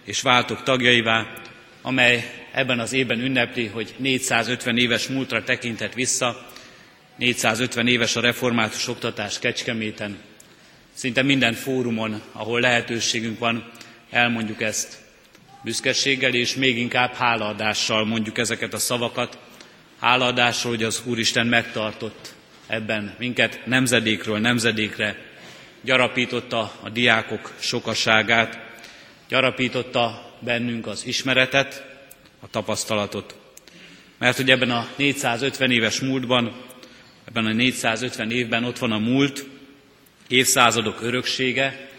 [0.03, 1.33] és váltok tagjaivá,
[1.81, 6.47] amely ebben az évben ünnepli, hogy 450 éves múltra tekintett vissza,
[7.17, 10.17] 450 éves a református oktatás Kecskeméten.
[10.93, 13.71] Szinte minden fórumon, ahol lehetőségünk van,
[14.09, 14.97] elmondjuk ezt.
[15.63, 19.37] Büszkeséggel és még inkább hálaadással mondjuk ezeket a szavakat.
[19.99, 22.33] Hálaadással, hogy az Úristen megtartott
[22.67, 25.28] ebben minket nemzedékről nemzedékre,
[25.81, 28.59] gyarapította a diákok sokaságát,
[29.27, 31.87] gyarapította bennünk az ismeretet,
[32.39, 33.35] a tapasztalatot.
[34.17, 36.61] Mert hogy ebben a 450 éves múltban,
[37.27, 39.45] ebben a 450 évben ott van a múlt,
[40.27, 41.89] évszázadok öröksége,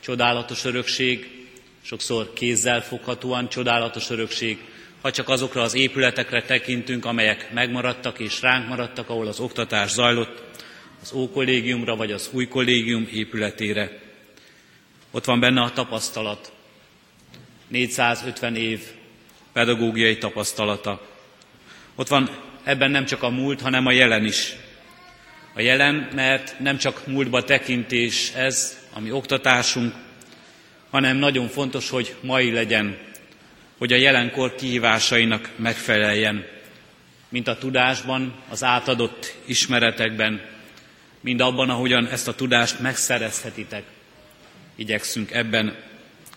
[0.00, 1.46] csodálatos örökség,
[1.82, 4.58] sokszor kézzel foghatóan csodálatos örökség,
[5.00, 10.47] ha csak azokra az épületekre tekintünk, amelyek megmaradtak és ránk maradtak, ahol az oktatás zajlott,
[11.08, 13.98] az ókollégiumra vagy az új kollégium épületére.
[15.10, 16.52] Ott van benne a tapasztalat,
[17.68, 18.80] 450 év
[19.52, 21.06] pedagógiai tapasztalata.
[21.94, 22.30] Ott van
[22.64, 24.56] ebben nem csak a múlt, hanem a jelen is.
[25.54, 29.94] A jelen, mert nem csak múltba tekintés ez, ami oktatásunk,
[30.90, 32.98] hanem nagyon fontos, hogy mai legyen,
[33.78, 36.46] hogy a jelenkor kihívásainak megfeleljen,
[37.28, 40.56] mint a tudásban, az átadott ismeretekben,
[41.20, 43.82] mind abban, ahogyan ezt a tudást megszerezhetitek.
[44.76, 45.76] Igyekszünk ebben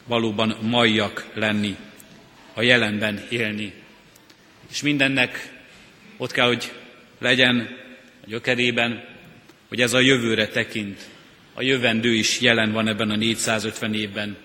[0.05, 1.75] valóban majjak lenni,
[2.53, 3.73] a jelenben élni.
[4.69, 5.61] És mindennek
[6.17, 6.71] ott kell, hogy
[7.19, 7.67] legyen
[8.23, 9.03] a gyökerében,
[9.67, 11.09] hogy ez a jövőre tekint.
[11.53, 14.37] A jövendő is jelen van ebben a 450 évben.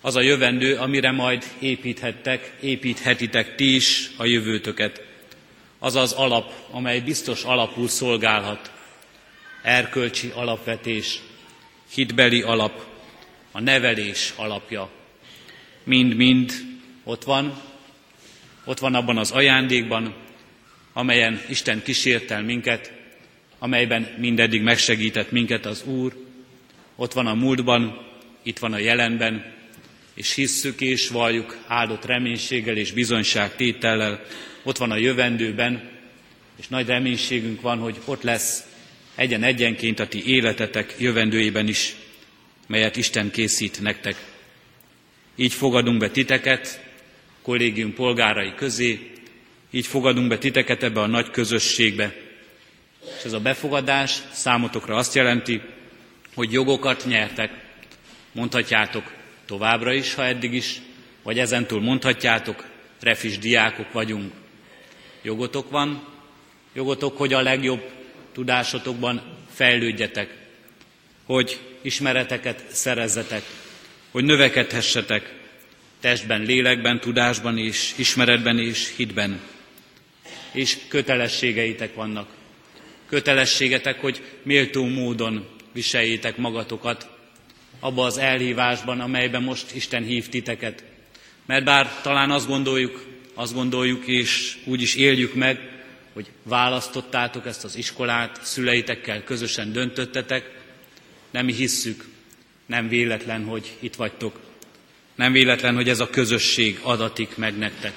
[0.00, 5.04] Az a jövendő, amire majd építhettek, építhetitek ti is a jövőtöket.
[5.78, 8.70] Az az alap, amely biztos alapul szolgálhat
[9.66, 11.20] erkölcsi alapvetés,
[11.94, 12.84] hitbeli alap,
[13.52, 14.90] a nevelés alapja.
[15.84, 16.52] Mind-mind
[17.04, 17.62] ott van,
[18.64, 20.14] ott van abban az ajándékban,
[20.92, 22.92] amelyen Isten kísértel minket,
[23.58, 26.12] amelyben mindeddig megsegített minket az Úr.
[26.96, 28.06] Ott van a múltban,
[28.42, 29.54] itt van a jelenben,
[30.14, 34.24] és hisszük és valljuk áldott reménységgel és bizonyságtétellel.
[34.62, 35.90] Ott van a jövendőben,
[36.56, 38.74] és nagy reménységünk van, hogy ott lesz
[39.16, 41.96] egyen egyenként a ti életetek jövendőjében is,
[42.66, 44.16] melyet Isten készít nektek.
[45.36, 46.84] Így fogadunk be titeket,
[47.42, 49.10] kollégium polgárai közé,
[49.70, 52.14] így fogadunk be titeket ebbe a nagy közösségbe.
[53.18, 55.60] És ez a befogadás számotokra azt jelenti,
[56.34, 57.50] hogy jogokat nyertek.
[58.32, 59.12] Mondhatjátok
[59.46, 60.80] továbbra is, ha eddig is,
[61.22, 62.66] vagy ezentúl mondhatjátok,
[63.00, 64.32] refis diákok vagyunk.
[65.22, 66.08] Jogotok van,
[66.72, 67.95] jogotok, hogy a legjobb
[68.36, 69.22] tudásotokban
[69.52, 70.34] fejlődjetek,
[71.24, 73.42] hogy ismereteket szerezzetek,
[74.10, 75.34] hogy növekedhessetek
[76.00, 79.40] testben, lélekben, tudásban és ismeretben és hitben.
[80.52, 82.28] És kötelességeitek vannak.
[83.08, 87.10] Kötelességetek, hogy méltó módon viseljétek magatokat
[87.80, 90.84] abba az elhívásban, amelyben most Isten hív titeket.
[91.46, 95.75] Mert bár talán azt gondoljuk, azt gondoljuk és úgy is éljük meg,
[96.16, 100.50] hogy választottátok ezt az iskolát, szüleitekkel közösen döntöttetek.
[101.30, 102.04] Nem mi hisszük,
[102.66, 104.40] nem véletlen, hogy itt vagytok.
[105.14, 107.92] Nem véletlen, hogy ez a közösség adatik meg nektek.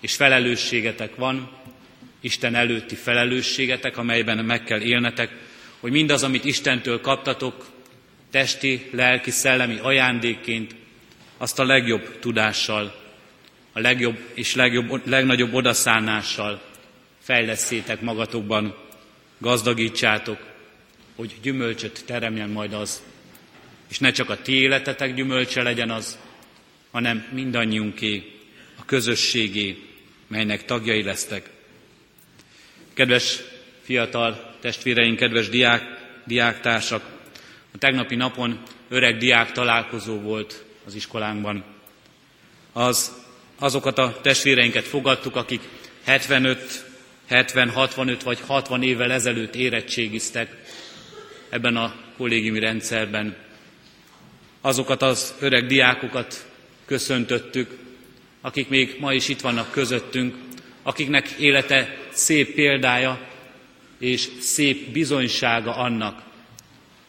[0.00, 1.50] És felelősségetek van,
[2.20, 5.30] Isten előtti felelősségetek, amelyben meg kell élnetek,
[5.80, 7.66] hogy mindaz, amit Istentől kaptatok,
[8.30, 10.74] testi, lelki, szellemi ajándékként,
[11.36, 13.00] azt a legjobb tudással,
[13.72, 16.70] a legjobb és legjobb, legnagyobb odaszánással
[17.22, 18.76] fejleszétek magatokban,
[19.38, 20.38] gazdagítsátok,
[21.16, 23.02] hogy gyümölcsöt teremjen majd az.
[23.88, 26.18] És ne csak a ti életetek gyümölcse legyen az,
[26.90, 28.32] hanem mindannyiunké,
[28.78, 29.78] a közösségé,
[30.26, 31.50] melynek tagjai lesztek.
[32.92, 33.40] Kedves
[33.82, 35.82] fiatal testvéreink, kedves diák,
[36.24, 37.02] diáktársak,
[37.74, 41.64] a tegnapi napon öreg diák találkozó volt az iskolánkban.
[42.72, 43.12] Az,
[43.58, 45.60] azokat a testvéreinket fogadtuk, akik
[46.04, 46.91] 75,
[47.32, 50.56] 70, 65 vagy 60 évvel ezelőtt érettségiztek
[51.48, 53.36] ebben a kollégiumi rendszerben.
[54.60, 56.46] Azokat az öreg diákokat
[56.84, 57.78] köszöntöttük,
[58.40, 60.34] akik még ma is itt vannak közöttünk,
[60.82, 63.20] akiknek élete szép példája
[63.98, 66.22] és szép bizonysága annak,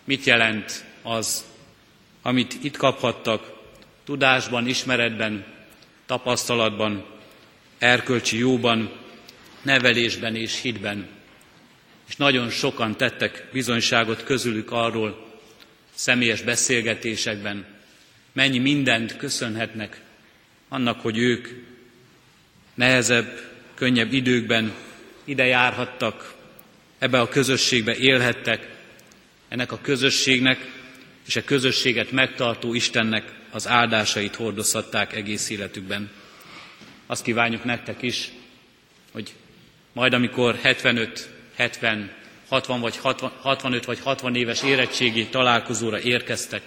[0.03, 1.45] mit jelent az,
[2.21, 3.51] amit itt kaphattak,
[4.03, 5.45] tudásban, ismeretben,
[6.05, 7.05] tapasztalatban,
[7.77, 9.02] erkölcsi jóban,
[9.63, 11.07] nevelésben és hitben.
[12.07, 15.31] És nagyon sokan tettek bizonyságot közülük arról,
[15.93, 17.65] személyes beszélgetésekben,
[18.31, 20.01] mennyi mindent köszönhetnek
[20.69, 21.47] annak, hogy ők
[22.73, 23.41] nehezebb,
[23.73, 24.73] könnyebb időkben
[25.23, 26.33] ide járhattak,
[26.97, 28.67] ebbe a közösségbe élhettek,
[29.47, 30.71] ennek a közösségnek
[31.27, 36.11] és a közösséget megtartó Istennek az áldásait hordozhatták egész életükben.
[37.05, 38.31] Azt kívánjuk nektek is,
[39.11, 39.33] hogy
[39.93, 42.11] majd amikor 75, 70,
[42.47, 46.61] 60 vagy 60, 65 vagy 60 éves érettségi találkozóra érkeztek,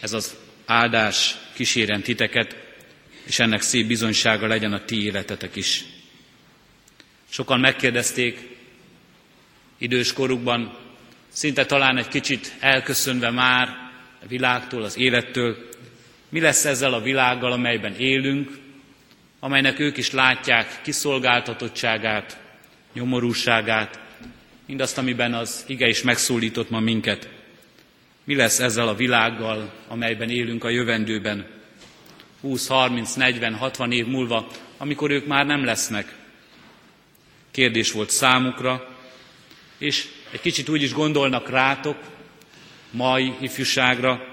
[0.00, 2.56] ez az áldás kíséren titeket,
[3.24, 5.84] és ennek szép bizonysága legyen a ti életetek is.
[7.28, 8.56] Sokan megkérdezték
[9.78, 10.78] idős korukban,
[11.28, 13.68] szinte talán egy kicsit elköszönve már
[14.22, 15.68] a világtól, az élettől,
[16.28, 18.58] mi lesz ezzel a világgal, amelyben élünk,
[19.40, 22.38] amelynek ők is látják kiszolgáltatottságát,
[22.92, 24.00] nyomorúságát,
[24.66, 27.28] mindazt, amiben az ige is megszólított ma minket.
[28.24, 31.46] Mi lesz ezzel a világgal, amelyben élünk a jövendőben,
[32.40, 36.14] 20, 30, 40, 60 év múlva, amikor ők már nem lesznek?
[37.50, 38.96] Kérdés volt számukra,
[39.78, 41.96] és egy kicsit úgy is gondolnak rátok,
[42.90, 44.26] mai ifjúságra,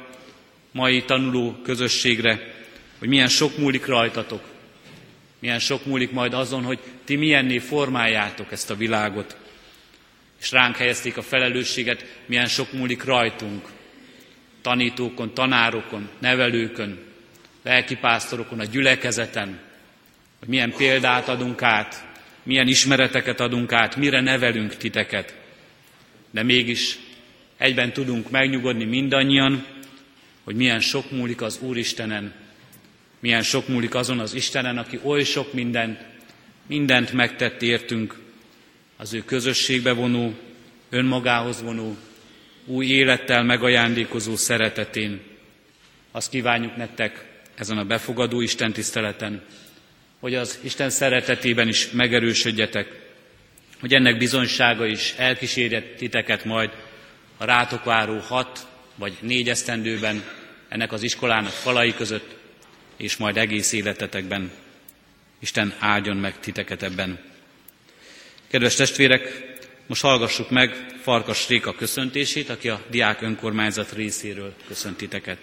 [0.72, 2.54] mai tanuló közösségre,
[3.00, 4.53] hogy milyen sok múlik rajtatok,
[5.44, 9.38] milyen sok múlik majd azon, hogy ti milyenné formáljátok ezt a világot.
[10.42, 13.68] És ránk helyezték a felelősséget, milyen sok múlik rajtunk,
[14.62, 17.00] tanítókon, tanárokon, nevelőkön,
[17.64, 19.60] lelkipásztorokon, a gyülekezeten,
[20.40, 22.06] hogy milyen példát adunk át,
[22.44, 25.36] milyen ismereteket adunk át, mire nevelünk titeket.
[26.32, 26.98] De mégis
[27.58, 29.66] egyben tudunk megnyugodni mindannyian,
[30.44, 32.43] hogy milyen sok múlik az Úristenen,
[33.24, 36.00] milyen sok múlik azon az Istenen, aki oly sok mindent,
[36.68, 38.20] mindent megtett értünk,
[38.98, 40.34] az ő közösségbe vonó,
[40.90, 41.98] önmagához vonó,
[42.66, 45.22] új élettel megajándékozó szeretetén.
[46.12, 49.42] Azt kívánjuk nektek ezen a befogadó Isten tiszteleten,
[50.20, 52.88] hogy az Isten szeretetében is megerősödjetek,
[53.80, 56.70] hogy ennek bizonysága is elkísérje titeket majd
[57.38, 60.24] a rátok váró hat vagy négy esztendőben
[60.70, 62.42] ennek az iskolának falai között,
[62.98, 64.52] és majd egész életetekben.
[65.40, 67.20] Isten áldjon meg titeket ebben.
[68.48, 69.54] Kedves testvérek,
[69.88, 75.38] most hallgassuk meg Farkas Réka köszöntését, aki a diák önkormányzat részéről köszönt titeket.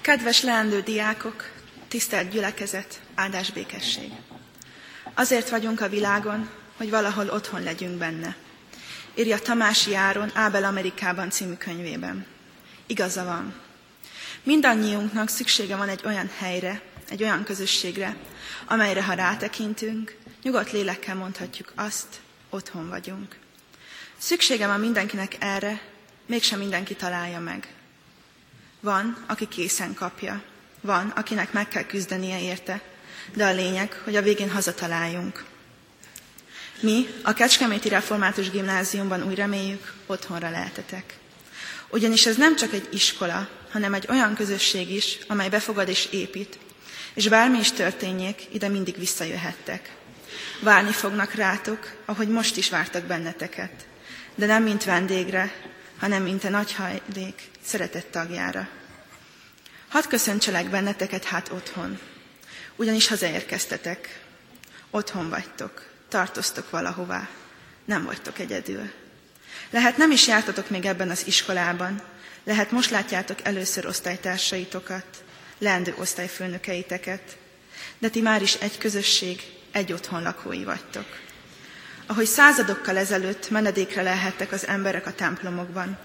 [0.00, 1.50] Kedves leendő diákok,
[1.88, 4.10] tisztelt gyülekezet, áldás békesség!
[5.14, 8.36] Azért vagyunk a világon, hogy valahol otthon legyünk benne.
[9.14, 12.26] Írja Tamási Áron Ábel Amerikában című könyvében.
[12.86, 13.54] Igaza van.
[14.42, 18.16] Mindannyiunknak szüksége van egy olyan helyre, egy olyan közösségre,
[18.66, 22.06] amelyre ha rátekintünk, nyugodt lélekkel mondhatjuk azt,
[22.50, 23.36] otthon vagyunk.
[24.18, 25.80] Szüksége van mindenkinek erre,
[26.26, 27.74] mégsem mindenki találja meg.
[28.80, 30.42] Van, aki készen kapja,
[30.80, 32.82] van, akinek meg kell küzdenie érte,
[33.34, 35.44] de a lényeg, hogy a végén hazataláljunk.
[36.80, 41.14] Mi, a Kecskeméti Református Gimnáziumban úgy reméljük, otthonra lehetetek.
[41.88, 46.58] Ugyanis ez nem csak egy iskola, hanem egy olyan közösség is, amely befogad és épít,
[47.14, 49.90] és bármi is történjék, ide mindig visszajöhettek.
[50.60, 53.86] Várni fognak rátok, ahogy most is vártak benneteket,
[54.34, 55.54] de nem mint vendégre,
[55.98, 58.68] hanem mint a nagy hajlék szeretett tagjára.
[59.88, 61.98] Hadd köszöntselek benneteket hát otthon,
[62.76, 64.20] ugyanis hazaérkeztetek.
[64.90, 67.28] Otthon vagytok, tartoztok valahová,
[67.84, 68.90] nem vagytok egyedül.
[69.70, 72.02] Lehet nem is jártatok még ebben az iskolában,
[72.44, 75.24] lehet most látjátok először osztálytársaitokat,
[75.58, 77.36] leendő osztályfőnökeiteket,
[77.98, 81.06] de ti már is egy közösség, egy otthon lakói vagytok.
[82.06, 85.98] Ahogy századokkal ezelőtt menedékre lehettek az emberek a templomokban,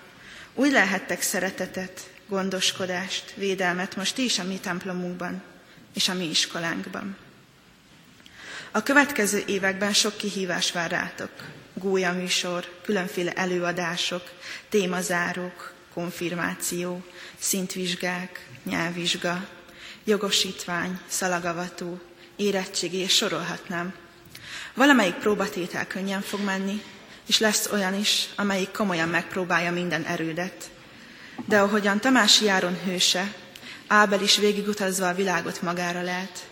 [0.54, 5.44] úgy lehettek szeretetet, gondoskodást, védelmet most is a mi templomunkban
[5.94, 7.18] és a mi iskolánkban.
[8.72, 11.32] A következő években sok kihívás vár rátok.
[11.74, 14.24] Gólya műsor, különféle előadások,
[14.70, 17.04] témazárók, konfirmáció,
[17.40, 19.48] szintvizsgák, nyelvvizsga,
[20.04, 22.02] jogosítvány, szalagavató,
[22.36, 23.94] érettségi, és sorolhatnám.
[24.74, 26.82] Valamelyik próbatétel könnyen fog menni,
[27.28, 30.70] és lesz olyan is, amelyik komolyan megpróbálja minden erődet.
[31.46, 33.34] De ahogyan Tamási Járon hőse,
[33.88, 36.50] Ábel is végigutazva a világot magára lehet,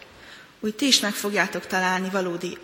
[0.60, 2.58] úgy ti is meg fogjátok találni valódi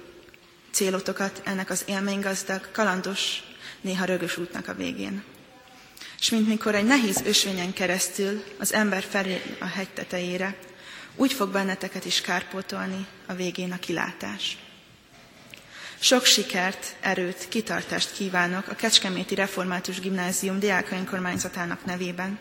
[0.71, 3.43] célotokat ennek az élménygazdag, kalandos,
[3.81, 5.23] néha rögös útnak a végén.
[6.19, 10.55] És mint mikor egy nehéz ösvényen keresztül az ember felé a hegy tetejére,
[11.15, 14.57] úgy fog benneteket is kárpótolni a végén a kilátás.
[15.99, 22.39] Sok sikert, erőt, kitartást kívánok a Kecskeméti Református Gimnázium diákainkormányzatának nevében,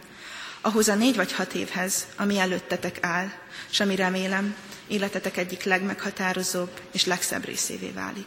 [0.61, 3.31] ahhoz a négy vagy hat évhez, ami előttetek áll,
[3.71, 4.55] és ami remélem,
[4.87, 8.27] életetek egyik legmeghatározóbb és legszebb részévé válik.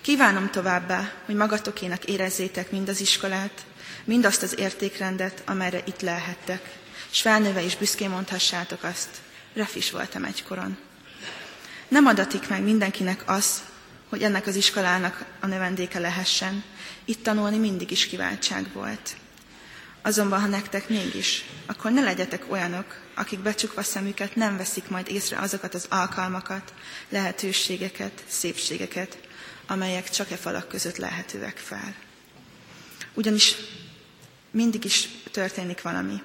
[0.00, 3.64] Kívánom továbbá, hogy magatokének érezzétek mind az iskolát,
[4.04, 6.78] mind azt az értékrendet, amelyre itt lehettek,
[7.10, 9.08] és felnőve is büszkén mondhassátok azt,
[9.54, 10.76] refis voltam egykoron.
[11.88, 13.62] Nem adatik meg mindenkinek az,
[14.08, 16.64] hogy ennek az iskolának a növendéke lehessen.
[17.04, 19.16] Itt tanulni mindig is kiváltság volt.
[20.06, 25.38] Azonban, ha nektek mégis, akkor ne legyetek olyanok, akik becsukva szemüket nem veszik majd észre
[25.38, 26.74] azokat az alkalmakat,
[27.08, 29.18] lehetőségeket, szépségeket,
[29.66, 31.94] amelyek csak e falak között lehetőek fel.
[33.14, 33.54] Ugyanis
[34.50, 36.22] mindig is történik valami.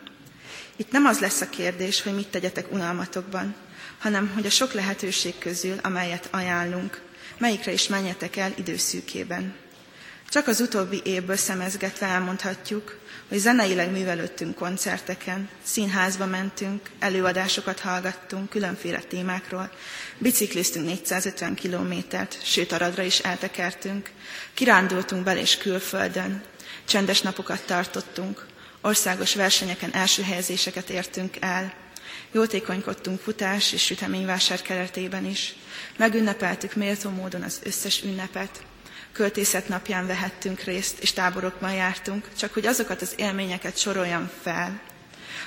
[0.75, 3.55] Itt nem az lesz a kérdés, hogy mit tegyetek unalmatokban,
[3.99, 7.01] hanem hogy a sok lehetőség közül, amelyet ajánlunk,
[7.37, 9.55] melyikre is menjetek el időszűkében.
[10.29, 18.99] Csak az utóbbi évből szemezgetve elmondhatjuk, hogy zeneileg művelődtünk koncerteken, színházba mentünk, előadásokat hallgattunk különféle
[18.99, 19.71] témákról,
[20.17, 24.09] bicikliztünk 450 kilométert, sőt Aradra is eltekertünk,
[24.53, 26.41] kirándultunk bel és külföldön,
[26.85, 28.45] csendes napokat tartottunk,
[28.81, 31.73] országos versenyeken első helyezéseket értünk el,
[32.31, 35.55] jótékonykodtunk futás és süteményvásár keretében is,
[35.97, 38.67] megünnepeltük méltó módon az összes ünnepet,
[39.19, 44.81] költészet napján vehettünk részt, és táborokban jártunk, csak hogy azokat az élményeket soroljam fel,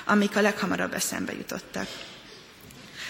[0.05, 1.87] amik a leghamarabb eszembe jutottak.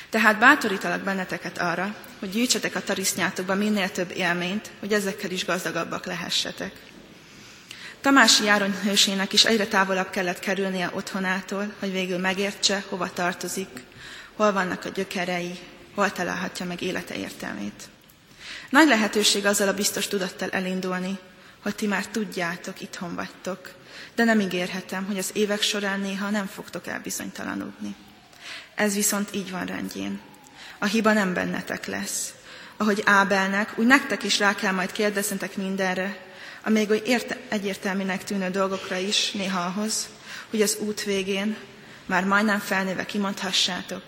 [0.09, 6.05] Tehát bátorítalak benneteket arra, hogy gyűjtsetek a tarisznyátokba minél több élményt, hogy ezekkel is gazdagabbak
[6.05, 6.73] lehessetek.
[8.01, 13.69] Tamási Járon hősének is egyre távolabb kellett kerülnie otthonától, hogy végül megértse, hova tartozik,
[14.35, 15.59] hol vannak a gyökerei,
[15.95, 17.92] hol találhatja meg élete értelmét.
[18.73, 21.19] Nagy lehetőség azzal a biztos tudattal elindulni,
[21.61, 23.71] hogy ti már tudjátok, itthon vagytok,
[24.15, 27.95] de nem ígérhetem, hogy az évek során néha nem fogtok elbizonytalanodni.
[28.75, 30.19] Ez viszont így van rendjén.
[30.79, 32.33] A hiba nem bennetek lesz.
[32.77, 36.17] Ahogy Ábelnek, úgy nektek is rá kell majd kérdeznetek mindenre,
[36.63, 40.09] a még oly érte, egyértelműnek tűnő dolgokra is néha ahhoz,
[40.49, 41.57] hogy az út végén
[42.05, 44.03] már majdnem felnőve kimondhassátok,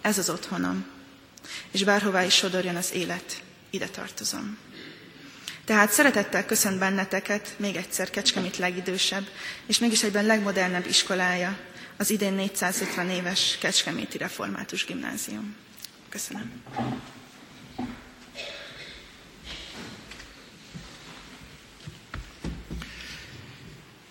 [0.00, 0.86] ez az otthonom,
[1.70, 4.58] és bárhová is sodorjon az élet, ide tartozom.
[5.64, 9.26] Tehát szeretettel köszönt benneteket még egyszer Kecskemét legidősebb,
[9.66, 11.58] és mégis egyben legmodernebb iskolája,
[11.96, 15.56] az idén 450 éves Kecskeméti Református Gimnázium.
[16.08, 16.62] Köszönöm.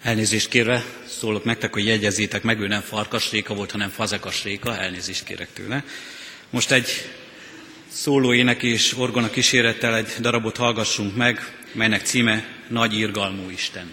[0.01, 4.77] Elnézést kérve szólok nektek, hogy jegyezzétek meg, ő nem farkas réka volt, hanem fazekas réka,
[4.77, 5.83] elnézést kérek tőle.
[6.49, 6.87] Most egy
[7.97, 11.39] szólóének és orgona kísérettel egy darabot hallgassunk meg,
[11.71, 13.91] melynek címe Nagy írgalmú Isten.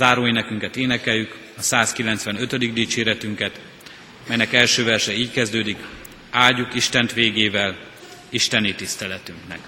[0.00, 2.72] Záróénekünket énekeljük, a 195.
[2.72, 3.60] dicséretünket,
[4.28, 5.76] melynek első verse így kezdődik,
[6.30, 7.76] áldjuk Istent végével,
[8.28, 9.58] Isteni tiszteletünknek.